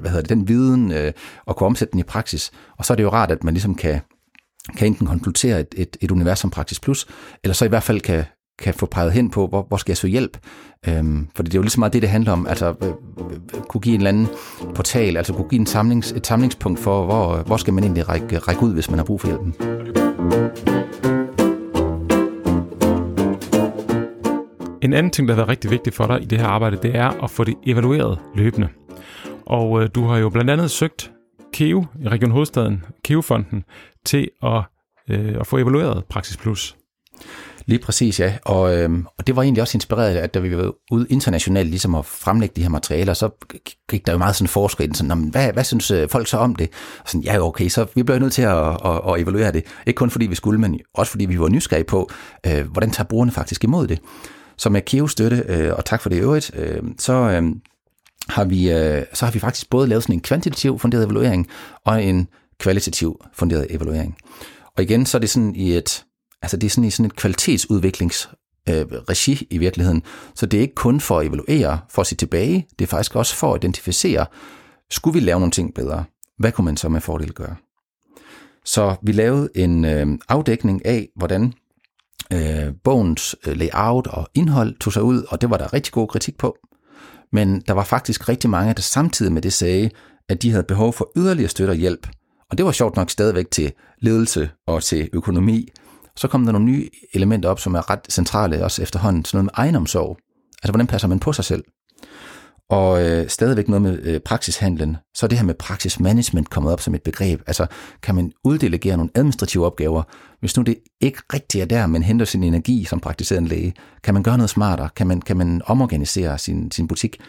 hvad 0.00 0.10
hedder 0.10 0.20
det, 0.20 0.28
den 0.28 0.48
viden 0.48 0.92
øh, 0.92 1.12
og 1.46 1.56
kunne 1.56 1.66
omsætte 1.66 1.92
den 1.92 2.00
i 2.00 2.02
praksis. 2.02 2.50
Og 2.78 2.84
så 2.84 2.92
er 2.92 2.96
det 2.96 3.02
jo 3.02 3.08
rart, 3.08 3.30
at 3.30 3.44
man 3.44 3.54
ligesom 3.54 3.74
kan, 3.74 4.00
kan 4.76 4.88
enten 4.88 5.06
konsultere 5.06 5.60
et, 5.60 5.74
et, 5.76 5.96
et 6.00 6.10
univers 6.10 6.38
som 6.38 6.50
Praksis 6.50 6.80
Plus, 6.80 7.06
eller 7.44 7.54
så 7.54 7.64
i 7.64 7.68
hvert 7.68 7.82
fald 7.82 8.00
kan, 8.00 8.24
kan 8.58 8.74
få 8.74 8.86
peget 8.86 9.12
hen 9.12 9.30
på, 9.30 9.46
hvor, 9.46 9.66
hvor 9.68 9.76
skal 9.76 9.92
jeg 9.92 9.96
søge 9.96 10.12
hjælp? 10.12 10.38
Øhm, 10.88 11.28
for 11.34 11.42
det 11.42 11.54
er 11.54 11.58
jo 11.58 11.62
lige 11.62 11.70
så 11.70 11.80
meget 11.80 11.92
det, 11.92 12.02
det 12.02 12.10
handler 12.10 12.32
om. 12.32 12.46
Altså, 12.46 12.74
øh, 12.82 12.88
øh, 12.88 13.62
kunne 13.68 13.80
give 13.80 13.94
en 13.94 14.00
eller 14.00 14.08
anden 14.08 14.28
portal, 14.74 15.16
altså 15.16 15.32
kunne 15.32 15.48
give 15.48 15.60
en 15.60 15.66
samlings, 15.66 16.12
et 16.12 16.26
samlingspunkt 16.26 16.80
for, 16.80 17.04
hvor, 17.04 17.36
hvor 17.36 17.56
skal 17.56 17.74
man 17.74 17.84
egentlig 17.84 18.08
række, 18.08 18.38
række 18.38 18.62
ud, 18.62 18.74
hvis 18.74 18.90
man 18.90 18.98
har 18.98 19.04
brug 19.04 19.20
for 19.20 19.28
hjælpen. 19.28 19.54
En 24.82 24.92
anden 24.92 25.12
ting, 25.12 25.28
der 25.28 25.34
har 25.34 25.40
været 25.40 25.48
rigtig 25.48 25.70
vigtigt 25.70 25.96
for 25.96 26.06
dig 26.06 26.22
i 26.22 26.24
det 26.24 26.38
her 26.38 26.46
arbejde, 26.46 26.76
det 26.82 26.96
er 26.96 27.24
at 27.24 27.30
få 27.30 27.44
det 27.44 27.54
evalueret 27.66 28.18
løbende. 28.34 28.68
Og 29.46 29.82
øh, 29.82 29.88
du 29.94 30.04
har 30.04 30.18
jo 30.18 30.28
blandt 30.28 30.50
andet 30.50 30.70
søgt 30.70 31.10
KEO 31.52 31.84
i 32.00 32.08
Region 32.08 32.30
Hovedstaden, 32.30 32.84
KEO-fonden, 33.04 33.64
til 34.04 34.30
at, 34.42 34.62
øh, 35.10 35.36
at 35.40 35.46
få 35.46 35.58
evalueret 35.58 36.04
Praxis 36.04 36.36
Plus. 36.36 36.76
Lige 37.66 37.78
præcis, 37.78 38.20
ja. 38.20 38.34
Og, 38.44 38.76
øhm, 38.76 39.06
og 39.18 39.26
det 39.26 39.36
var 39.36 39.42
egentlig 39.42 39.62
også 39.62 39.76
inspireret 39.76 40.16
af, 40.16 40.22
at 40.22 40.34
da 40.34 40.38
vi 40.38 40.56
var 40.56 40.72
ude 40.90 41.06
internationalt 41.10 41.68
ligesom 41.68 41.94
at 41.94 42.06
fremlægge 42.06 42.52
de 42.56 42.62
her 42.62 42.68
materialer, 42.68 43.14
så 43.14 43.30
gik 43.90 44.06
der 44.06 44.12
jo 44.12 44.18
meget 44.18 44.36
sådan 44.36 44.48
forskridt, 44.48 44.96
sådan, 44.96 45.18
hvad, 45.18 45.52
hvad 45.52 45.64
synes 45.64 45.90
øh, 45.90 46.08
folk 46.08 46.28
så 46.28 46.36
om 46.36 46.54
det? 46.54 46.68
Og 47.00 47.08
sådan, 47.08 47.22
ja, 47.22 47.46
okay, 47.46 47.68
så 47.68 47.86
vi 47.94 48.02
blev 48.02 48.18
nødt 48.18 48.32
til 48.32 48.42
at, 48.42 48.68
at, 48.84 49.00
at, 49.08 49.20
evaluere 49.20 49.52
det. 49.52 49.64
Ikke 49.86 49.96
kun 49.96 50.10
fordi 50.10 50.26
vi 50.26 50.34
skulle, 50.34 50.60
men 50.60 50.80
også 50.94 51.10
fordi 51.10 51.24
vi 51.24 51.40
var 51.40 51.48
nysgerrige 51.48 51.84
på, 51.84 52.10
øh, 52.46 52.66
hvordan 52.66 52.90
tager 52.90 53.08
brugerne 53.08 53.32
faktisk 53.32 53.64
imod 53.64 53.86
det. 53.86 54.00
Så 54.56 54.70
med 54.70 54.82
Kio 54.82 55.06
støtte, 55.06 55.44
øh, 55.48 55.72
og 55.74 55.84
tak 55.84 56.00
for 56.00 56.08
det 56.08 56.16
i 56.16 56.20
øvrigt, 56.20 56.50
øh, 56.54 56.82
så, 56.98 57.12
øh, 57.12 57.42
har 58.28 58.44
vi, 58.44 58.70
øh, 58.72 59.02
så 59.12 59.24
har 59.24 59.32
vi 59.32 59.38
faktisk 59.38 59.70
både 59.70 59.88
lavet 59.88 60.02
sådan 60.02 60.14
en 60.14 60.20
kvantitativ 60.20 60.78
funderet 60.78 61.04
evaluering 61.04 61.48
og 61.84 62.04
en 62.04 62.28
kvalitativ 62.58 63.20
funderet 63.32 63.66
evaluering. 63.70 64.16
Og 64.76 64.82
igen, 64.82 65.06
så 65.06 65.18
er 65.18 65.20
det 65.20 65.30
sådan 65.30 65.54
i 65.54 65.76
et, 65.76 66.04
altså 66.42 66.56
det 66.56 66.66
er 66.66 66.70
sådan 66.70 66.84
i 66.84 66.90
sådan 66.90 67.06
et 67.06 67.16
kvalitetsudviklings 67.16 68.28
øh, 68.68 68.86
regi 68.86 69.46
i 69.50 69.58
virkeligheden. 69.58 70.02
Så 70.34 70.46
det 70.46 70.56
er 70.56 70.62
ikke 70.62 70.74
kun 70.74 71.00
for 71.00 71.18
at 71.18 71.26
evaluere, 71.26 71.80
for 71.90 72.02
at 72.02 72.06
se 72.06 72.14
tilbage, 72.14 72.66
det 72.78 72.84
er 72.84 72.88
faktisk 72.88 73.16
også 73.16 73.34
for 73.34 73.54
at 73.54 73.64
identificere, 73.64 74.26
skulle 74.90 75.14
vi 75.14 75.20
lave 75.20 75.40
nogle 75.40 75.50
ting 75.50 75.74
bedre? 75.74 76.04
Hvad 76.38 76.52
kunne 76.52 76.64
man 76.64 76.76
så 76.76 76.88
med 76.88 77.00
fordel 77.00 77.32
gøre? 77.32 77.56
Så 78.64 78.96
vi 79.02 79.12
lavede 79.12 79.48
en 79.54 79.84
øh, 79.84 80.06
afdækning 80.28 80.86
af, 80.86 81.08
hvordan 81.16 81.52
øh, 82.32 82.72
bogens 82.84 83.36
øh, 83.46 83.56
layout 83.56 84.06
og 84.06 84.28
indhold 84.34 84.78
tog 84.78 84.92
sig 84.92 85.02
ud, 85.02 85.22
og 85.28 85.40
det 85.40 85.50
var 85.50 85.56
der 85.56 85.72
rigtig 85.72 85.92
god 85.92 86.08
kritik 86.08 86.38
på. 86.38 86.56
Men 87.32 87.60
der 87.60 87.72
var 87.72 87.84
faktisk 87.84 88.28
rigtig 88.28 88.50
mange, 88.50 88.74
der 88.74 88.82
samtidig 88.82 89.32
med 89.32 89.42
det 89.42 89.52
sagde, 89.52 89.90
at 90.28 90.42
de 90.42 90.50
havde 90.50 90.64
behov 90.64 90.92
for 90.92 91.10
yderligere 91.16 91.48
støtte 91.48 91.70
og 91.70 91.76
hjælp. 91.76 92.08
Og 92.54 92.58
det 92.58 92.66
var 92.66 92.72
sjovt 92.72 92.96
nok 92.96 93.10
stadigvæk 93.10 93.50
til 93.50 93.72
ledelse 94.00 94.50
og 94.66 94.82
til 94.82 95.08
økonomi. 95.12 95.68
Så 96.16 96.28
kom 96.28 96.44
der 96.44 96.52
nogle 96.52 96.66
nye 96.66 96.88
elementer 97.14 97.48
op, 97.48 97.60
som 97.60 97.74
er 97.74 97.90
ret 97.90 98.00
centrale 98.10 98.64
også 98.64 98.82
efterhånden. 98.82 99.24
Sådan 99.24 99.36
noget 99.36 99.44
med 99.44 99.64
egenomsorg. 99.64 100.18
Altså, 100.62 100.72
hvordan 100.72 100.86
passer 100.86 101.08
man 101.08 101.18
på 101.18 101.32
sig 101.32 101.44
selv? 101.44 101.64
Og 102.70 103.04
øh, 103.04 103.28
stadigvæk 103.28 103.68
noget 103.68 103.82
med 103.82 103.98
øh, 104.02 104.20
praksishandlen. 104.20 104.96
Så 105.14 105.26
er 105.26 105.28
det 105.28 105.38
her 105.38 105.44
med 105.44 105.54
praksismanagement 105.54 106.50
kommet 106.50 106.72
op 106.72 106.80
som 106.80 106.94
et 106.94 107.02
begreb. 107.02 107.42
Altså, 107.46 107.66
kan 108.02 108.14
man 108.14 108.32
uddelegere 108.44 108.96
nogle 108.96 109.10
administrative 109.14 109.66
opgaver, 109.66 110.02
hvis 110.40 110.56
nu 110.56 110.62
det 110.62 110.76
ikke 111.00 111.18
rigtigt 111.32 111.62
er 111.62 111.66
der, 111.66 111.86
man 111.86 112.02
henter 112.02 112.26
sin 112.26 112.42
energi 112.42 112.84
som 112.84 113.00
praktiserende 113.00 113.48
læge? 113.48 113.74
Kan 114.02 114.14
man 114.14 114.22
gøre 114.22 114.36
noget 114.36 114.50
smartere? 114.50 114.88
Kan 114.96 115.06
man, 115.06 115.20
kan 115.20 115.36
man 115.36 115.62
omorganisere 115.66 116.38
sin, 116.38 116.70
sin 116.70 116.88
butik? 116.88 117.20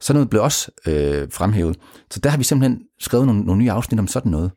Så 0.00 0.12
noget 0.12 0.30
blev 0.30 0.42
også 0.42 0.70
øh, 0.86 1.28
fremhævet. 1.32 1.76
Så 2.10 2.20
der 2.20 2.30
har 2.30 2.38
vi 2.38 2.44
simpelthen 2.44 2.82
skrevet 2.98 3.26
nogle, 3.26 3.42
nogle 3.42 3.62
nye 3.62 3.70
afsnit 3.70 4.00
om 4.00 4.06
sådan 4.06 4.32
noget. 4.32 4.50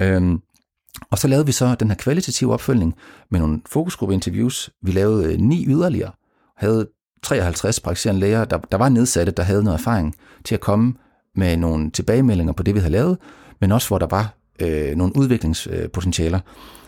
Øhm, 0.00 0.38
og 1.10 1.18
så 1.18 1.28
lavede 1.28 1.46
vi 1.46 1.52
så 1.52 1.74
den 1.74 1.88
her 1.88 1.96
kvalitative 1.96 2.52
opfølgning 2.52 2.94
med 3.30 3.40
nogle 3.40 3.60
fokusgruppeinterviews. 3.66 4.70
Vi 4.82 4.92
lavede 4.92 5.32
øh, 5.32 5.40
ni 5.40 5.66
yderligere, 5.66 6.12
havde 6.56 6.88
53 7.22 7.80
praktiserende 7.80 8.20
læger, 8.20 8.44
der, 8.44 8.58
der 8.58 8.78
var 8.78 8.88
nedsatte, 8.88 9.32
der 9.32 9.42
havde 9.42 9.64
noget 9.64 9.78
erfaring 9.78 10.14
til 10.44 10.54
at 10.54 10.60
komme 10.60 10.94
med 11.36 11.56
nogle 11.56 11.90
tilbagemeldinger 11.90 12.52
på 12.52 12.62
det, 12.62 12.74
vi 12.74 12.80
havde 12.80 12.92
lavet, 12.92 13.18
men 13.60 13.72
også 13.72 13.88
hvor 13.88 13.98
der 13.98 14.06
var 14.06 14.34
øh, 14.60 14.96
nogle 14.96 15.16
udviklingspotentialer. 15.16 16.40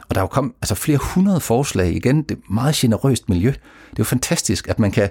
Og 0.08 0.14
der 0.14 0.26
kom 0.26 0.54
altså 0.62 0.74
flere 0.74 0.98
hundrede 1.14 1.40
forslag 1.40 1.92
igen. 1.92 2.22
Det 2.22 2.36
er 2.36 2.52
meget 2.52 2.74
generøst 2.74 3.28
miljø. 3.28 3.48
Det 3.48 3.92
er 3.92 3.98
jo 3.98 4.04
fantastisk, 4.04 4.68
at 4.68 4.78
man 4.78 4.90
kan 4.90 5.10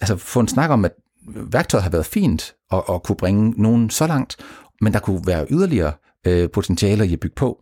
altså, 0.00 0.16
få 0.16 0.40
en 0.40 0.48
snak 0.48 0.70
om, 0.70 0.84
at 0.84 0.92
værktøjet 1.26 1.82
har 1.82 1.90
været 1.90 2.06
fint 2.06 2.54
og, 2.70 2.88
og 2.88 3.02
kunne 3.02 3.16
bringe 3.16 3.54
nogen 3.62 3.90
så 3.90 4.06
langt, 4.06 4.36
men 4.80 4.92
der 4.92 4.98
kunne 4.98 5.26
være 5.26 5.46
yderligere 5.50 5.92
øh, 6.26 6.50
potentialer 6.50 7.04
i 7.04 7.12
at 7.12 7.20
bygge 7.20 7.34
på. 7.34 7.60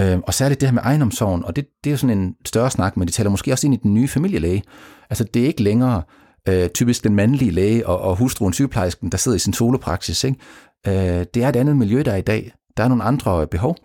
Øh, 0.00 0.18
og 0.26 0.34
særligt 0.34 0.60
det 0.60 0.68
her 0.68 0.74
med 0.74 0.82
egenomsorgen, 0.84 1.44
og 1.44 1.56
det, 1.56 1.66
det 1.84 1.90
er 1.90 1.92
jo 1.92 1.96
sådan 1.96 2.18
en 2.18 2.34
større 2.44 2.70
snak, 2.70 2.96
men 2.96 3.08
det 3.08 3.14
taler 3.14 3.30
måske 3.30 3.52
også 3.52 3.66
ind 3.66 3.74
i 3.74 3.80
den 3.82 3.94
nye 3.94 4.08
familielæge. 4.08 4.62
Altså 5.10 5.24
det 5.24 5.42
er 5.42 5.46
ikke 5.46 5.62
længere 5.62 6.02
øh, 6.48 6.68
typisk 6.68 7.04
den 7.04 7.14
mandlige 7.14 7.50
læge 7.50 7.86
og, 7.86 8.00
og 8.00 8.16
hustruen 8.16 8.52
sygeplejersken, 8.52 9.10
der 9.10 9.18
sidder 9.18 9.36
i 9.36 9.38
sin 9.38 9.52
solopraksis. 9.52 10.24
Ikke? 10.24 10.38
Øh, 10.86 11.26
det 11.34 11.36
er 11.36 11.48
et 11.48 11.56
andet 11.56 11.76
miljø, 11.76 12.02
der 12.02 12.12
er 12.12 12.16
i 12.16 12.22
dag. 12.22 12.52
Der 12.76 12.84
er 12.84 12.88
nogle 12.88 13.04
andre 13.04 13.40
øh, 13.40 13.46
behov. 13.46 13.76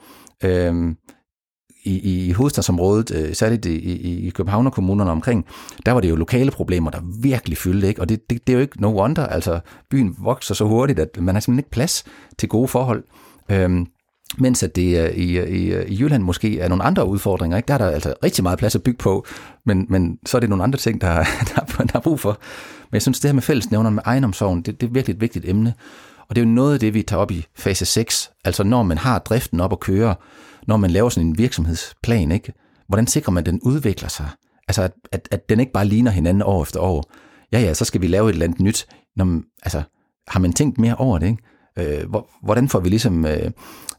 Øh, 0.43 0.95
i, 1.83 2.27
i 2.27 2.31
hovedstadsområdet, 2.31 3.11
øh, 3.15 3.35
særligt 3.35 3.65
i, 3.65 3.75
i, 3.77 4.27
i 4.27 4.29
København 4.29 4.65
og 4.67 4.73
kommunerne 4.73 5.11
omkring, 5.11 5.45
der 5.85 5.91
var 5.91 6.01
det 6.01 6.09
jo 6.09 6.15
lokale 6.15 6.51
problemer, 6.51 6.91
der 6.91 6.99
virkelig 7.21 7.57
fyldte, 7.57 7.87
ikke? 7.87 8.01
og 8.01 8.09
det, 8.09 8.29
det, 8.29 8.47
det 8.47 8.53
er 8.53 8.57
jo 8.57 8.61
ikke 8.61 8.81
no 8.81 9.01
wonder, 9.01 9.25
altså 9.25 9.59
byen 9.89 10.15
vokser 10.19 10.55
så 10.55 10.65
hurtigt, 10.65 10.99
at 10.99 11.17
man 11.21 11.35
har 11.35 11.39
simpelthen 11.39 11.59
ikke 11.59 11.71
plads 11.71 12.03
til 12.37 12.49
gode 12.49 12.67
forhold. 12.67 13.03
Øhm, 13.49 13.87
mens 14.37 14.63
at 14.63 14.75
det 14.75 14.99
er 14.99 15.07
i, 15.07 15.49
i, 15.49 15.83
i 15.87 16.01
Jylland 16.01 16.23
måske 16.23 16.59
er 16.59 16.67
nogle 16.67 16.83
andre 16.83 17.07
udfordringer. 17.07 17.57
Ikke? 17.57 17.67
Der 17.67 17.73
er 17.73 17.77
der 17.77 17.89
altså 17.89 18.13
rigtig 18.23 18.43
meget 18.43 18.59
plads 18.59 18.75
at 18.75 18.83
bygge 18.83 18.97
på, 18.97 19.25
men, 19.65 19.85
men 19.89 20.19
så 20.25 20.37
er 20.37 20.39
det 20.39 20.49
nogle 20.49 20.63
andre 20.63 20.79
ting, 20.79 21.01
der, 21.01 21.13
der, 21.55 21.83
der 21.83 21.95
er 21.95 21.99
brug 21.99 22.19
for. 22.19 22.39
Men 22.89 22.93
jeg 22.93 23.01
synes, 23.01 23.19
det 23.19 23.29
her 23.29 23.33
med 23.33 23.41
fællesnævnerne 23.41 23.95
med 23.95 24.03
egenomsorgen, 24.05 24.61
det, 24.61 24.81
det 24.81 24.87
er 24.87 24.91
virkelig 24.91 25.13
et 25.13 25.21
vigtigt 25.21 25.45
emne. 25.49 25.73
Og 26.29 26.35
det 26.35 26.41
er 26.41 26.45
jo 26.45 26.51
noget 26.51 26.73
af 26.73 26.79
det, 26.79 26.93
vi 26.93 27.01
tager 27.01 27.21
op 27.21 27.31
i 27.31 27.45
fase 27.55 27.85
6. 27.85 28.31
Altså 28.45 28.63
når 28.63 28.83
man 28.83 28.97
har 28.97 29.19
driften 29.19 29.59
op 29.59 29.71
at 29.71 29.79
køre, 29.79 30.15
når 30.67 30.77
man 30.77 30.91
laver 30.91 31.09
sådan 31.09 31.27
en 31.27 31.37
virksomhedsplan, 31.37 32.31
ikke? 32.31 32.53
hvordan 32.87 33.07
sikrer 33.07 33.31
man, 33.31 33.41
at 33.41 33.45
den 33.45 33.59
udvikler 33.63 34.09
sig? 34.09 34.29
Altså 34.67 34.81
at, 34.83 34.91
at, 35.11 35.27
at 35.31 35.49
den 35.49 35.59
ikke 35.59 35.71
bare 35.71 35.85
ligner 35.85 36.11
hinanden 36.11 36.43
år 36.43 36.63
efter 36.63 36.79
år. 36.79 37.11
Ja, 37.51 37.59
ja, 37.59 37.73
så 37.73 37.85
skal 37.85 38.01
vi 38.01 38.07
lave 38.07 38.29
et 38.29 38.33
eller 38.33 38.45
andet 38.45 38.59
nyt. 38.59 38.87
Når 39.15 39.25
man, 39.25 39.43
altså, 39.63 39.83
har 40.27 40.39
man 40.39 40.53
tænkt 40.53 40.77
mere 40.77 40.95
over 40.95 41.19
det? 41.19 41.27
Ikke? 41.27 42.01
Øh, 42.01 42.05
hvordan 42.43 42.69
får 42.69 42.79
vi 42.79 42.89
ligesom 42.89 43.25
øh, 43.25 43.51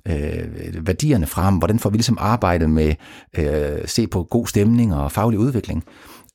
øh, 0.08 0.86
værdierne 0.86 1.26
frem? 1.26 1.54
Hvordan 1.56 1.78
får 1.78 1.90
vi 1.90 1.96
ligesom 1.96 2.18
arbejdet 2.20 2.70
med 2.70 2.94
øh, 3.38 3.88
se 3.88 4.06
på 4.06 4.22
god 4.22 4.46
stemning 4.46 4.94
og 4.94 5.12
faglig 5.12 5.38
udvikling? 5.38 5.84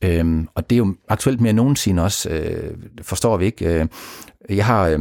Øh, 0.02 0.46
og 0.56 0.70
det 0.70 0.76
er 0.76 0.78
jo 0.78 0.96
aktuelt 1.10 1.42
mere 1.42 1.50
end 1.50 1.58
nogensinde 1.58 2.04
også, 2.04 2.30
øh, 2.30 2.78
forstår 3.02 3.38
vi 3.38 3.46
ikke. 3.46 3.66
Øh, 3.66 3.88
jeg 4.50 4.66
har 4.66 4.88
øh, 4.88 5.00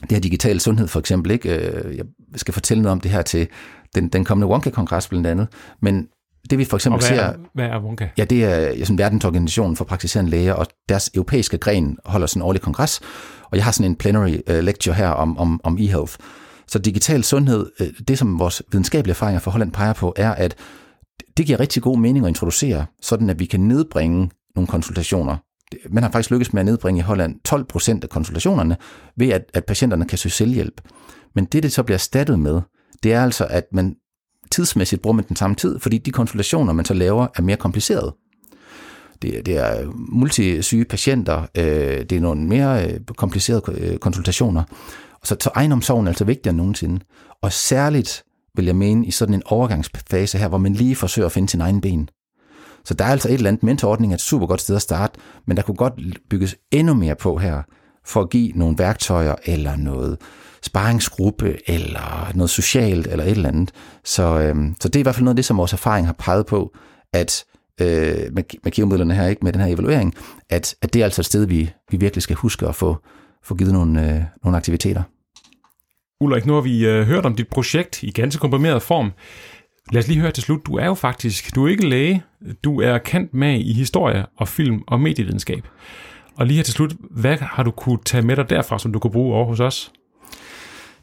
det 0.00 0.12
her 0.12 0.20
digital 0.20 0.60
sundhed 0.60 0.88
for 0.88 1.00
eksempel, 1.00 1.30
ikke? 1.30 1.56
Øh, 1.56 1.96
jeg 1.96 2.04
skal 2.36 2.54
fortælle 2.54 2.82
noget 2.82 2.92
om 2.92 3.00
det 3.00 3.10
her 3.10 3.22
til 3.22 3.48
den, 3.94 4.08
den 4.08 4.24
kommende 4.24 4.54
Wonka-kongres 4.54 5.08
blandt 5.08 5.26
andet, 5.26 5.48
men 5.82 6.08
det 6.50 6.58
vi 6.58 6.64
for 6.64 6.76
eksempel 6.76 7.02
og 7.02 7.08
hvad 7.08 7.18
ser... 7.18 7.24
er, 7.24 7.34
hvad 7.54 7.64
er 7.64 7.82
Wonka? 7.82 8.08
Ja, 8.18 8.24
det 8.24 8.44
er 8.44 8.84
sådan 8.84 8.98
verdensorganisationen 8.98 9.76
for 9.76 9.84
praktiserende 9.84 10.30
læger, 10.30 10.52
og 10.52 10.66
deres 10.88 11.10
europæiske 11.14 11.58
gren 11.58 11.98
holder 12.04 12.26
sådan 12.26 12.42
en 12.42 12.46
årlig 12.46 12.62
kongres, 12.62 13.00
og 13.44 13.56
jeg 13.56 13.64
har 13.64 13.72
sådan 13.72 13.90
en 13.90 13.96
plenary 13.96 14.36
uh, 14.50 14.54
lecture 14.56 14.94
her 14.94 15.08
om, 15.08 15.38
om, 15.38 15.60
om 15.64 15.78
e-health. 15.78 16.16
Så 16.66 16.78
digital 16.78 17.24
sundhed, 17.24 17.70
uh, 17.80 17.86
det 18.08 18.18
som 18.18 18.38
vores 18.38 18.62
videnskabelige 18.72 19.12
erfaringer 19.12 19.40
for 19.40 19.50
Holland 19.50 19.72
peger 19.72 19.92
på, 19.92 20.14
er, 20.16 20.30
at 20.30 20.56
det 21.36 21.46
giver 21.46 21.60
rigtig 21.60 21.82
god 21.82 21.98
mening 21.98 22.24
at 22.24 22.28
introducere, 22.28 22.86
sådan 23.02 23.30
at 23.30 23.38
vi 23.38 23.44
kan 23.44 23.60
nedbringe 23.60 24.30
nogle 24.56 24.66
konsultationer. 24.66 25.36
Man 25.90 26.02
har 26.02 26.10
faktisk 26.10 26.30
lykkes 26.30 26.52
med 26.52 26.60
at 26.60 26.66
nedbringe 26.66 26.98
i 26.98 27.02
Holland 27.02 27.40
12 27.44 27.64
procent 27.64 28.04
af 28.04 28.10
konsultationerne, 28.10 28.76
ved 29.16 29.28
at, 29.28 29.44
at 29.54 29.64
patienterne 29.64 30.04
kan 30.04 30.18
søge 30.18 30.32
selvhjælp. 30.32 30.80
Men 31.34 31.44
det, 31.44 31.62
det 31.62 31.72
så 31.72 31.82
bliver 31.82 31.96
erstattet 31.96 32.38
med, 32.38 32.60
det 33.02 33.12
er 33.12 33.22
altså, 33.22 33.46
at 33.50 33.64
man 33.72 33.96
tidsmæssigt 34.50 35.02
bruger 35.02 35.14
man 35.14 35.24
den 35.28 35.36
samme 35.36 35.56
tid, 35.56 35.78
fordi 35.78 35.98
de 35.98 36.10
konsultationer, 36.10 36.72
man 36.72 36.84
så 36.84 36.94
laver, 36.94 37.26
er 37.36 37.42
mere 37.42 37.56
komplicerede. 37.56 38.14
Det, 39.22 39.46
det 39.46 39.56
er 39.56 39.80
øh, 39.80 39.88
multisyge 39.94 40.84
patienter, 40.84 41.46
øh, 41.58 42.00
det 42.00 42.12
er 42.12 42.20
nogle 42.20 42.46
mere 42.46 42.88
øh, 42.88 43.00
komplicerede 43.16 43.62
øh, 43.78 43.98
konsultationer. 43.98 44.62
Og 45.20 45.26
så, 45.26 45.36
så 45.40 45.50
egenomsorgen 45.54 46.06
er 46.06 46.10
altså 46.10 46.24
vigtigere 46.24 46.50
end 46.50 46.56
nogensinde. 46.56 47.00
Og 47.42 47.52
særligt 47.52 48.22
vil 48.56 48.64
jeg 48.64 48.76
mene 48.76 49.06
i 49.06 49.10
sådan 49.10 49.34
en 49.34 49.42
overgangsfase 49.46 50.38
her, 50.38 50.48
hvor 50.48 50.58
man 50.58 50.72
lige 50.72 50.96
forsøger 50.96 51.26
at 51.26 51.32
finde 51.32 51.48
sin 51.48 51.60
egen 51.60 51.80
ben. 51.80 52.08
Så 52.84 52.94
der 52.94 53.04
er 53.04 53.08
altså 53.08 53.28
et 53.28 53.34
eller 53.34 53.48
andet 53.48 53.62
mentorordning 53.62 54.12
er 54.12 54.14
et 54.14 54.20
super 54.20 54.46
godt 54.46 54.60
sted 54.60 54.76
at 54.76 54.82
starte, 54.82 55.20
men 55.46 55.56
der 55.56 55.62
kunne 55.62 55.76
godt 55.76 55.92
bygges 56.30 56.56
endnu 56.70 56.94
mere 56.94 57.14
på 57.14 57.36
her, 57.36 57.62
for 58.04 58.20
at 58.20 58.30
give 58.30 58.52
nogle 58.54 58.78
værktøjer 58.78 59.34
eller 59.44 59.76
noget 59.76 60.18
sparringsgruppe 60.62 61.56
eller 61.66 62.32
noget 62.34 62.50
socialt 62.50 63.06
eller 63.06 63.24
et 63.24 63.30
eller 63.30 63.48
andet. 63.48 63.70
Så, 64.04 64.40
øhm, 64.40 64.76
så 64.80 64.88
det 64.88 64.96
er 64.96 65.00
i 65.00 65.02
hvert 65.02 65.14
fald 65.14 65.24
noget 65.24 65.34
af 65.34 65.36
det, 65.36 65.44
som 65.44 65.56
vores 65.56 65.72
erfaring 65.72 66.06
har 66.06 66.14
peget 66.18 66.46
på, 66.46 66.74
at 67.12 67.44
øh, 67.80 67.86
med, 68.32 68.42
med 68.62 68.72
kiromidlerne 68.72 69.14
her, 69.14 69.26
ikke 69.26 69.44
med 69.44 69.52
den 69.52 69.60
her 69.60 69.74
evaluering, 69.74 70.14
at, 70.50 70.74
at 70.82 70.94
det 70.94 71.00
er 71.00 71.04
altså 71.04 71.22
et 71.22 71.26
sted, 71.26 71.46
vi, 71.46 71.70
vi 71.90 71.96
virkelig 71.96 72.22
skal 72.22 72.36
huske 72.36 72.68
at 72.68 72.74
få, 72.74 72.96
få 73.44 73.54
givet 73.54 73.72
nogle, 73.72 74.14
øh, 74.14 74.22
nogle 74.44 74.56
aktiviteter. 74.56 75.02
Ulrik, 76.20 76.46
nu 76.46 76.54
har 76.54 76.60
vi 76.60 76.86
øh, 76.86 77.06
hørt 77.06 77.26
om 77.26 77.36
dit 77.36 77.48
projekt 77.48 78.02
i 78.02 78.10
ganske 78.10 78.40
komprimeret 78.40 78.82
form. 78.82 79.12
Lad 79.90 80.02
os 80.02 80.08
lige 80.08 80.20
høre 80.20 80.30
til 80.30 80.42
slut. 80.42 80.66
Du 80.66 80.76
er 80.76 80.86
jo 80.86 80.94
faktisk, 80.94 81.54
du 81.54 81.66
er 81.66 81.70
ikke 81.70 81.88
læge, 81.88 82.22
du 82.64 82.80
er 82.80 82.98
kendt 82.98 83.34
med 83.34 83.60
i 83.60 83.72
historie 83.72 84.26
og 84.36 84.48
film 84.48 84.82
og 84.86 85.00
medievidenskab. 85.00 85.68
Og 86.36 86.46
lige 86.46 86.56
her 86.56 86.64
til 86.64 86.74
slut, 86.74 86.92
hvad 87.10 87.36
har 87.40 87.62
du 87.62 87.70
kunne 87.70 87.98
tage 88.04 88.22
med 88.22 88.36
dig 88.36 88.50
derfra, 88.50 88.78
som 88.78 88.92
du 88.92 88.98
kunne 88.98 89.10
bruge 89.10 89.34
over 89.34 89.46
hos 89.46 89.60
os? 89.60 89.92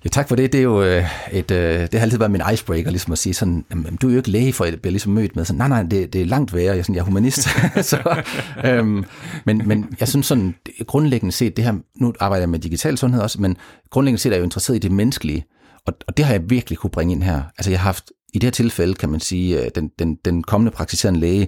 Ja, 0.03 0.09
tak 0.09 0.27
for 0.27 0.35
det. 0.35 0.51
Det 0.51 0.59
er 0.59 0.63
jo 0.63 0.83
øh, 0.83 1.05
et, 1.31 1.51
øh, 1.51 1.81
det 1.81 1.93
har 1.93 1.99
altid 1.99 2.17
været 2.17 2.31
min 2.31 2.41
icebreaker, 2.53 2.89
ligesom 2.89 3.11
at 3.11 3.17
sige 3.17 3.33
sådan, 3.33 3.65
jamen, 3.71 3.95
du 3.95 4.07
er 4.07 4.11
jo 4.11 4.17
ikke 4.17 4.31
læge, 4.31 4.53
for 4.53 4.65
jeg 4.65 4.81
bliver 4.81 4.91
ligesom 4.91 5.13
mødt 5.13 5.35
med 5.35 5.45
sådan, 5.45 5.57
nej, 5.57 5.67
nej, 5.67 5.83
det, 5.83 6.13
det 6.13 6.21
er 6.21 6.25
langt 6.25 6.53
værre, 6.53 6.65
jeg 6.65 6.77
er, 6.77 6.81
sådan, 6.81 6.95
jeg 6.95 7.01
er 7.01 7.05
humanist. 7.05 7.47
så, 7.89 8.23
øhm, 8.65 9.05
men, 9.45 9.61
men 9.67 9.95
jeg 9.99 10.07
synes 10.07 10.25
sådan, 10.25 10.55
grundlæggende 10.87 11.31
set, 11.31 11.57
det 11.57 11.65
her, 11.65 11.73
nu 11.95 12.13
arbejder 12.19 12.41
jeg 12.41 12.49
med 12.49 12.59
digital 12.59 12.97
sundhed 12.97 13.21
også, 13.21 13.41
men 13.41 13.57
grundlæggende 13.89 14.21
set 14.21 14.29
er 14.29 14.35
jeg 14.35 14.39
jo 14.39 14.43
interesseret 14.43 14.75
i 14.75 14.79
det 14.79 14.91
menneskelige, 14.91 15.45
og, 15.85 15.93
og 16.07 16.17
det 16.17 16.25
har 16.25 16.33
jeg 16.33 16.49
virkelig 16.49 16.77
kunne 16.77 16.91
bringe 16.91 17.11
ind 17.11 17.23
her. 17.23 17.41
Altså 17.57 17.71
jeg 17.71 17.79
har 17.79 17.83
haft, 17.83 18.11
i 18.33 18.39
det 18.39 18.43
her 18.43 18.51
tilfælde 18.51 18.93
kan 18.93 19.09
man 19.09 19.19
sige, 19.19 19.63
øh, 19.63 19.71
den, 19.75 19.91
den, 19.99 20.15
den 20.25 20.43
kommende 20.43 20.71
praktiserende 20.71 21.19
læge, 21.19 21.47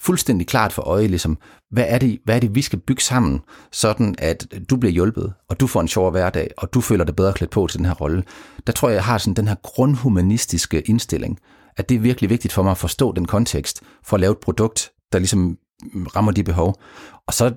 fuldstændig 0.00 0.46
klart 0.46 0.72
for 0.72 0.82
øje, 0.82 1.06
ligesom, 1.06 1.38
hvad 1.70 1.84
er, 1.88 1.98
det, 1.98 2.18
hvad 2.24 2.36
er 2.36 2.40
det, 2.40 2.54
vi 2.54 2.62
skal 2.62 2.78
bygge 2.78 3.02
sammen, 3.02 3.40
sådan 3.72 4.14
at 4.18 4.46
du 4.70 4.76
bliver 4.76 4.92
hjulpet, 4.92 5.32
og 5.48 5.60
du 5.60 5.66
får 5.66 5.80
en 5.80 5.88
sjov 5.88 6.10
hverdag, 6.10 6.50
og 6.58 6.74
du 6.74 6.80
føler 6.80 7.04
dig 7.04 7.16
bedre 7.16 7.32
klædt 7.32 7.50
på 7.50 7.66
til 7.66 7.78
den 7.78 7.86
her 7.86 7.94
rolle. 7.94 8.24
Der 8.66 8.72
tror 8.72 8.88
jeg, 8.88 8.94
jeg 8.94 9.04
har 9.04 9.18
sådan 9.18 9.34
den 9.34 9.48
her 9.48 9.54
grundhumanistiske 9.62 10.80
indstilling, 10.80 11.38
at 11.76 11.88
det 11.88 11.94
er 11.94 11.98
virkelig 12.00 12.30
vigtigt 12.30 12.54
for 12.54 12.62
mig 12.62 12.70
at 12.70 12.78
forstå 12.78 13.12
den 13.12 13.24
kontekst, 13.26 13.80
for 14.04 14.16
at 14.16 14.20
lave 14.20 14.32
et 14.32 14.38
produkt, 14.38 14.90
der 15.12 15.18
ligesom 15.18 15.58
rammer 16.16 16.32
de 16.32 16.44
behov. 16.44 16.80
Og 17.26 17.34
så 17.34 17.54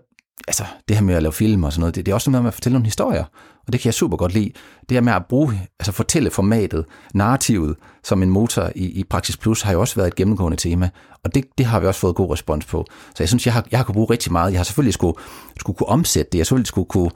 altså, 0.47 0.63
det 0.87 0.95
her 0.95 1.03
med 1.03 1.15
at 1.15 1.23
lave 1.23 1.33
film 1.33 1.63
og 1.63 1.73
sådan 1.73 1.79
noget, 1.79 1.95
det, 1.95 2.05
det 2.05 2.11
er 2.11 2.15
også 2.15 2.31
noget 2.31 2.43
med 2.43 2.47
at 2.47 2.53
fortælle 2.53 2.73
nogle 2.73 2.85
historier, 2.85 3.23
og 3.67 3.73
det 3.73 3.81
kan 3.81 3.87
jeg 3.87 3.93
super 3.93 4.17
godt 4.17 4.33
lide. 4.33 4.51
Det 4.89 4.95
her 4.95 5.01
med 5.01 5.13
at 5.13 5.25
bruge, 5.29 5.67
altså 5.79 5.91
fortælle 5.91 6.31
formatet, 6.31 6.85
narrativet 7.13 7.75
som 8.03 8.23
en 8.23 8.29
motor 8.29 8.71
i, 8.75 8.85
i 8.85 9.03
Praxis 9.03 9.37
Plus 9.37 9.61
har 9.61 9.73
jo 9.73 9.79
også 9.79 9.95
været 9.95 10.07
et 10.07 10.15
gennemgående 10.15 10.57
tema, 10.57 10.89
og 11.23 11.35
det, 11.35 11.45
det 11.57 11.65
har 11.65 11.79
vi 11.79 11.87
også 11.87 11.99
fået 11.99 12.15
god 12.15 12.31
respons 12.31 12.65
på. 12.65 12.85
Så 12.89 13.23
jeg 13.23 13.27
synes, 13.27 13.45
jeg 13.45 13.53
har, 13.53 13.67
jeg 13.71 13.79
har 13.79 13.83
kunnet 13.83 13.95
bruge 13.95 14.09
rigtig 14.09 14.31
meget. 14.31 14.51
Jeg 14.51 14.59
har 14.59 14.63
selvfølgelig 14.63 14.93
skulle, 14.93 15.17
skulle 15.59 15.77
kunne 15.77 15.89
omsætte 15.89 16.29
det, 16.31 16.37
jeg 16.37 16.45
selvfølgelig 16.45 16.67
skulle 16.67 16.87
kunne 16.87 17.11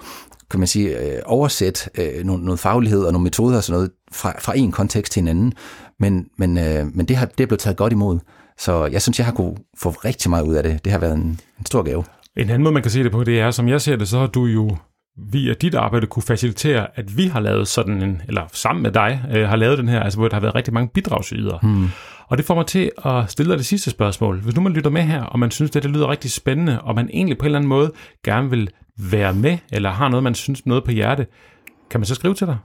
kan 0.50 0.60
man 0.60 0.68
sige, 0.68 1.00
øh, 1.00 1.22
oversætte 1.26 1.90
øh, 1.96 2.24
noget, 2.26 2.42
noget 2.42 2.60
faglighed 2.60 3.04
og 3.04 3.12
nogle 3.14 3.24
metoder 3.24 3.58
og 3.58 3.64
sådan 3.64 3.78
noget 3.78 3.92
fra, 4.12 4.34
fra 4.40 4.58
en 4.58 4.72
kontekst 4.72 5.14
til 5.14 5.22
en 5.22 5.28
anden. 5.28 5.54
Men, 6.00 6.26
men, 6.38 6.58
øh, 6.58 6.96
men 6.96 7.06
det, 7.06 7.16
har, 7.16 7.26
det 7.26 7.44
er 7.44 7.48
blevet 7.48 7.60
taget 7.60 7.78
godt 7.78 7.94
imod. 7.94 8.20
Så 8.60 8.86
jeg 8.86 9.02
synes, 9.02 9.20
jeg 9.20 9.26
har 9.26 9.34
kunne 9.34 9.56
få 9.78 9.90
rigtig 9.90 10.30
meget 10.30 10.44
ud 10.44 10.56
af 10.56 10.64
det. 10.64 10.86
Det 10.86 10.92
har 10.92 11.00
været 11.00 11.14
en, 11.14 11.40
en 11.60 11.66
stor 11.66 11.84
gave. 11.84 12.04
En 12.38 12.50
anden 12.50 12.63
måde, 12.63 12.73
man 12.73 12.82
kan 12.82 12.91
se 12.91 13.04
det 13.04 13.12
på, 13.12 13.23
det 13.23 13.39
er, 13.39 13.52
som 13.52 13.67
jeg 13.67 13.82
ser 13.82 13.95
det, 13.95 14.08
så 14.08 14.19
har 14.19 14.28
du 14.28 14.45
jo 14.45 14.78
via 15.32 15.54
dit 15.54 15.76
arbejde 15.76 16.08
kunne 16.08 16.23
facilitere, 16.23 16.88
at 16.95 17.17
vi 17.17 17.28
har 17.28 17.39
lavet 17.39 17.67
sådan 17.67 18.02
en, 18.02 18.21
eller 18.28 18.41
sammen 18.54 18.84
med 18.84 18.91
dig, 18.91 19.23
øh, 19.34 19.50
har 19.50 19.56
lavet 19.56 19.78
den 19.78 19.89
her, 19.89 20.00
altså 20.00 20.19
hvor 20.19 20.28
der 20.28 20.36
har 20.36 20.41
været 20.41 20.56
rigtig 20.56 20.73
mange 20.73 20.89
bidragsydere. 20.93 21.60
Hmm. 21.62 21.88
Og 22.28 22.38
det 22.38 22.45
får 22.45 22.56
mig 22.56 22.65
til 22.65 22.91
at 23.06 23.32
stille 23.32 23.50
dig 23.50 23.58
det 23.58 23.65
sidste 23.65 23.89
spørgsmål. 23.89 24.39
Hvis 24.41 24.56
nu 24.56 24.62
man 24.62 24.73
lytter 24.73 24.89
med 24.89 25.02
her, 25.02 25.23
og 25.23 25.39
man 25.39 25.52
synes, 25.52 25.71
det, 25.71 25.84
det 25.84 25.91
lyder 25.91 26.10
rigtig 26.10 26.32
spændende, 26.32 26.82
og 26.82 26.95
man 26.95 27.10
egentlig 27.13 27.38
på 27.38 27.43
en 27.43 27.45
eller 27.45 27.60
anden 27.60 27.69
måde 27.69 27.91
gerne 28.23 28.50
vil 28.50 28.69
være 28.97 29.34
med, 29.34 29.58
eller 29.71 29.91
har 29.91 30.10
noget, 30.10 30.23
man 30.23 30.36
synes 30.36 30.65
noget 30.65 30.84
på 30.84 30.91
hjerte, 30.91 31.26
kan 31.89 32.00
man 32.00 32.06
så 32.06 32.15
skrive 32.15 32.34
til 32.34 32.47
dig? 32.47 32.58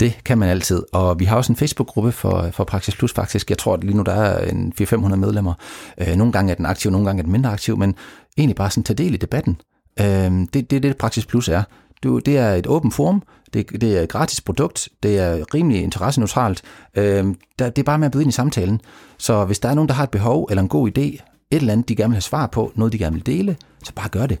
Det 0.00 0.18
kan 0.24 0.38
man 0.38 0.48
altid, 0.48 0.82
og 0.92 1.20
vi 1.20 1.24
har 1.24 1.36
også 1.36 1.52
en 1.52 1.56
Facebook-gruppe 1.56 2.12
for, 2.12 2.48
for 2.52 2.64
Praxis 2.64 2.96
Plus 2.96 3.12
faktisk. 3.12 3.50
Jeg 3.50 3.58
tror, 3.58 3.74
at 3.74 3.84
lige 3.84 3.96
nu 3.96 4.02
der 4.02 4.12
er 4.12 4.48
en 4.48 4.72
400-500 4.80 5.16
medlemmer. 5.16 5.54
Øh, 5.98 6.16
nogle 6.16 6.32
gange 6.32 6.50
er 6.50 6.54
den 6.54 6.66
aktiv, 6.66 6.90
nogle 6.90 7.06
gange 7.06 7.20
er 7.20 7.22
den 7.22 7.32
mindre 7.32 7.52
aktiv, 7.52 7.76
men 7.78 7.94
egentlig 8.36 8.56
bare 8.56 8.70
sådan 8.70 8.84
tage 8.84 8.96
del 8.96 9.14
i 9.14 9.16
debatten. 9.16 9.60
Øh, 10.00 10.06
det, 10.54 10.70
det 10.70 10.72
er 10.72 10.80
det, 10.80 10.96
Praksis 10.96 11.26
Plus 11.26 11.48
er. 11.48 11.62
Du, 12.02 12.18
det 12.18 12.38
er 12.38 12.54
et 12.54 12.66
åbent 12.66 12.94
forum, 12.94 13.22
det, 13.54 13.80
det 13.80 13.98
er 13.98 14.00
et 14.00 14.08
gratis 14.08 14.40
produkt, 14.40 14.88
det 15.02 15.18
er 15.18 15.54
rimelig 15.54 15.82
interesseneutralt. 15.82 16.62
Øh, 16.94 17.26
der, 17.58 17.70
det 17.70 17.78
er 17.78 17.82
bare 17.82 17.98
med 17.98 18.06
at 18.06 18.12
byde 18.12 18.22
ind 18.22 18.28
i 18.28 18.32
samtalen. 18.32 18.80
Så 19.18 19.44
hvis 19.44 19.58
der 19.58 19.68
er 19.68 19.74
nogen, 19.74 19.88
der 19.88 19.94
har 19.94 20.04
et 20.04 20.10
behov 20.10 20.46
eller 20.50 20.62
en 20.62 20.68
god 20.68 20.88
idé, 20.88 21.00
et 21.00 21.22
eller 21.50 21.72
andet, 21.72 21.88
de 21.88 21.96
gerne 21.96 22.10
vil 22.10 22.14
have 22.14 22.20
svar 22.20 22.46
på, 22.46 22.72
noget 22.74 22.92
de 22.92 22.98
gerne 22.98 23.16
vil 23.16 23.26
dele, 23.26 23.56
så 23.84 23.92
bare 23.94 24.08
gør 24.08 24.26
det. 24.26 24.38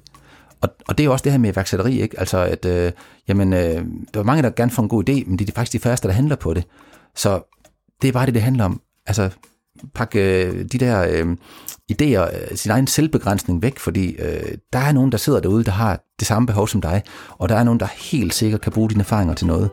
Og, 0.60 0.68
og 0.88 0.98
det 0.98 1.04
er 1.04 1.04
jo 1.04 1.12
også 1.12 1.22
det 1.22 1.32
her 1.32 1.38
med 1.38 1.52
iværksætteri, 1.52 2.00
ikke? 2.02 2.20
Altså, 2.20 2.38
at 2.38 2.64
øh, 2.64 2.92
jamen, 3.28 3.52
øh, 3.52 3.84
der 4.14 4.20
er 4.20 4.24
mange, 4.24 4.42
der 4.42 4.50
gerne 4.50 4.70
får 4.70 4.82
en 4.82 4.88
god 4.88 5.08
idé, 5.08 5.12
men 5.26 5.38
det 5.38 5.48
er 5.48 5.52
faktisk 5.54 5.72
de 5.72 5.78
færreste, 5.78 6.08
der 6.08 6.14
handler 6.14 6.36
på 6.36 6.54
det. 6.54 6.64
Så 7.16 7.56
det 8.02 8.08
er 8.08 8.12
bare 8.12 8.26
det, 8.26 8.34
det 8.34 8.42
handler 8.42 8.64
om. 8.64 8.80
Altså, 9.06 9.30
pakke 9.94 10.44
øh, 10.46 10.64
de 10.72 10.78
der 10.78 11.06
øh, 11.10 11.36
idéer, 11.92 12.50
øh, 12.50 12.56
sin 12.56 12.70
egen 12.70 12.86
selvbegrænsning 12.86 13.62
væk, 13.62 13.78
fordi 13.78 14.16
øh, 14.18 14.58
der 14.72 14.78
er 14.78 14.92
nogen, 14.92 15.12
der 15.12 15.18
sidder 15.18 15.40
derude, 15.40 15.64
der 15.64 15.70
har 15.70 16.00
det 16.18 16.26
samme 16.26 16.46
behov 16.46 16.68
som 16.68 16.80
dig, 16.80 17.02
og 17.38 17.48
der 17.48 17.56
er 17.56 17.64
nogen, 17.64 17.80
der 17.80 17.86
helt 18.12 18.34
sikkert 18.34 18.60
kan 18.60 18.72
bruge 18.72 18.90
dine 18.90 19.00
erfaringer 19.00 19.34
til 19.34 19.46
noget. 19.46 19.70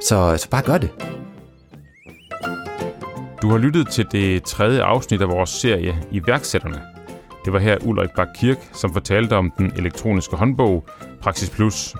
Så, 0.00 0.36
så 0.36 0.50
bare 0.50 0.62
gør 0.62 0.78
det. 0.78 0.90
Du 3.42 3.48
har 3.50 3.58
lyttet 3.58 3.88
til 3.88 4.06
det 4.12 4.42
tredje 4.42 4.82
afsnit 4.82 5.22
af 5.22 5.28
vores 5.28 5.50
serie 5.50 5.98
Iværksætterne. 6.10 6.82
Det 7.44 7.52
var 7.52 7.58
her 7.58 7.76
Ulrik 7.84 8.10
Bak 8.16 8.28
Kirk, 8.34 8.58
som 8.72 8.92
fortalte 8.92 9.36
om 9.36 9.52
den 9.58 9.72
elektroniske 9.76 10.36
håndbog 10.36 10.84
Praxis 11.20 11.50
Plus. 11.50 11.94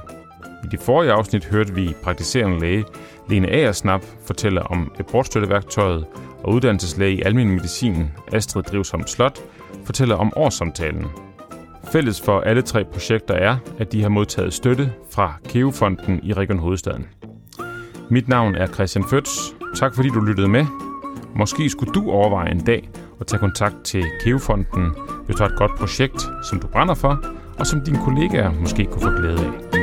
I 0.64 0.66
det 0.70 0.80
forrige 0.80 1.12
afsnit 1.12 1.44
hørte 1.44 1.74
vi 1.74 1.94
praktiserende 2.02 2.60
læge 2.60 2.84
Lene 3.28 3.48
Aersnap 3.48 4.04
fortælle 4.26 4.62
om 4.62 4.92
abortstøtteværktøjet, 4.98 6.06
og 6.44 6.52
uddannelseslæge 6.54 7.16
i 7.16 7.22
almen 7.22 7.50
medicin 7.50 8.10
Astrid 8.32 8.62
Drivsom 8.62 9.06
Slot 9.06 9.38
fortæller 9.84 10.16
om 10.16 10.32
årssamtalen. 10.36 11.06
Fælles 11.92 12.20
for 12.20 12.40
alle 12.40 12.62
tre 12.62 12.84
projekter 12.84 13.34
er, 13.34 13.56
at 13.78 13.92
de 13.92 14.02
har 14.02 14.08
modtaget 14.08 14.54
støtte 14.54 14.92
fra 15.10 15.34
Keofonden 15.48 16.20
i 16.22 16.32
Region 16.32 16.58
Hovedstaden. 16.58 17.06
Mit 18.10 18.28
navn 18.28 18.54
er 18.54 18.66
Christian 18.66 19.04
Føds. 19.04 19.54
Tak 19.76 19.94
fordi 19.94 20.08
du 20.08 20.20
lyttede 20.20 20.48
med. 20.48 20.66
Måske 21.36 21.70
skulle 21.70 21.92
du 21.92 22.10
overveje 22.10 22.50
en 22.50 22.60
dag 22.60 22.88
at 23.20 23.26
tage 23.26 23.40
kontakt 23.40 23.84
til 23.84 24.04
Keofonden, 24.24 24.86
hvis 25.26 25.36
du 25.36 25.42
har 25.42 25.50
et 25.50 25.58
godt 25.58 25.72
projekt, 25.78 26.22
som 26.50 26.60
du 26.60 26.66
brænder 26.66 26.94
for, 26.94 27.24
og 27.58 27.66
som 27.66 27.80
dine 27.80 27.98
kollegaer 28.04 28.52
måske 28.60 28.84
kunne 28.84 29.02
få 29.02 29.10
glæde 29.10 29.38
af. 29.38 29.81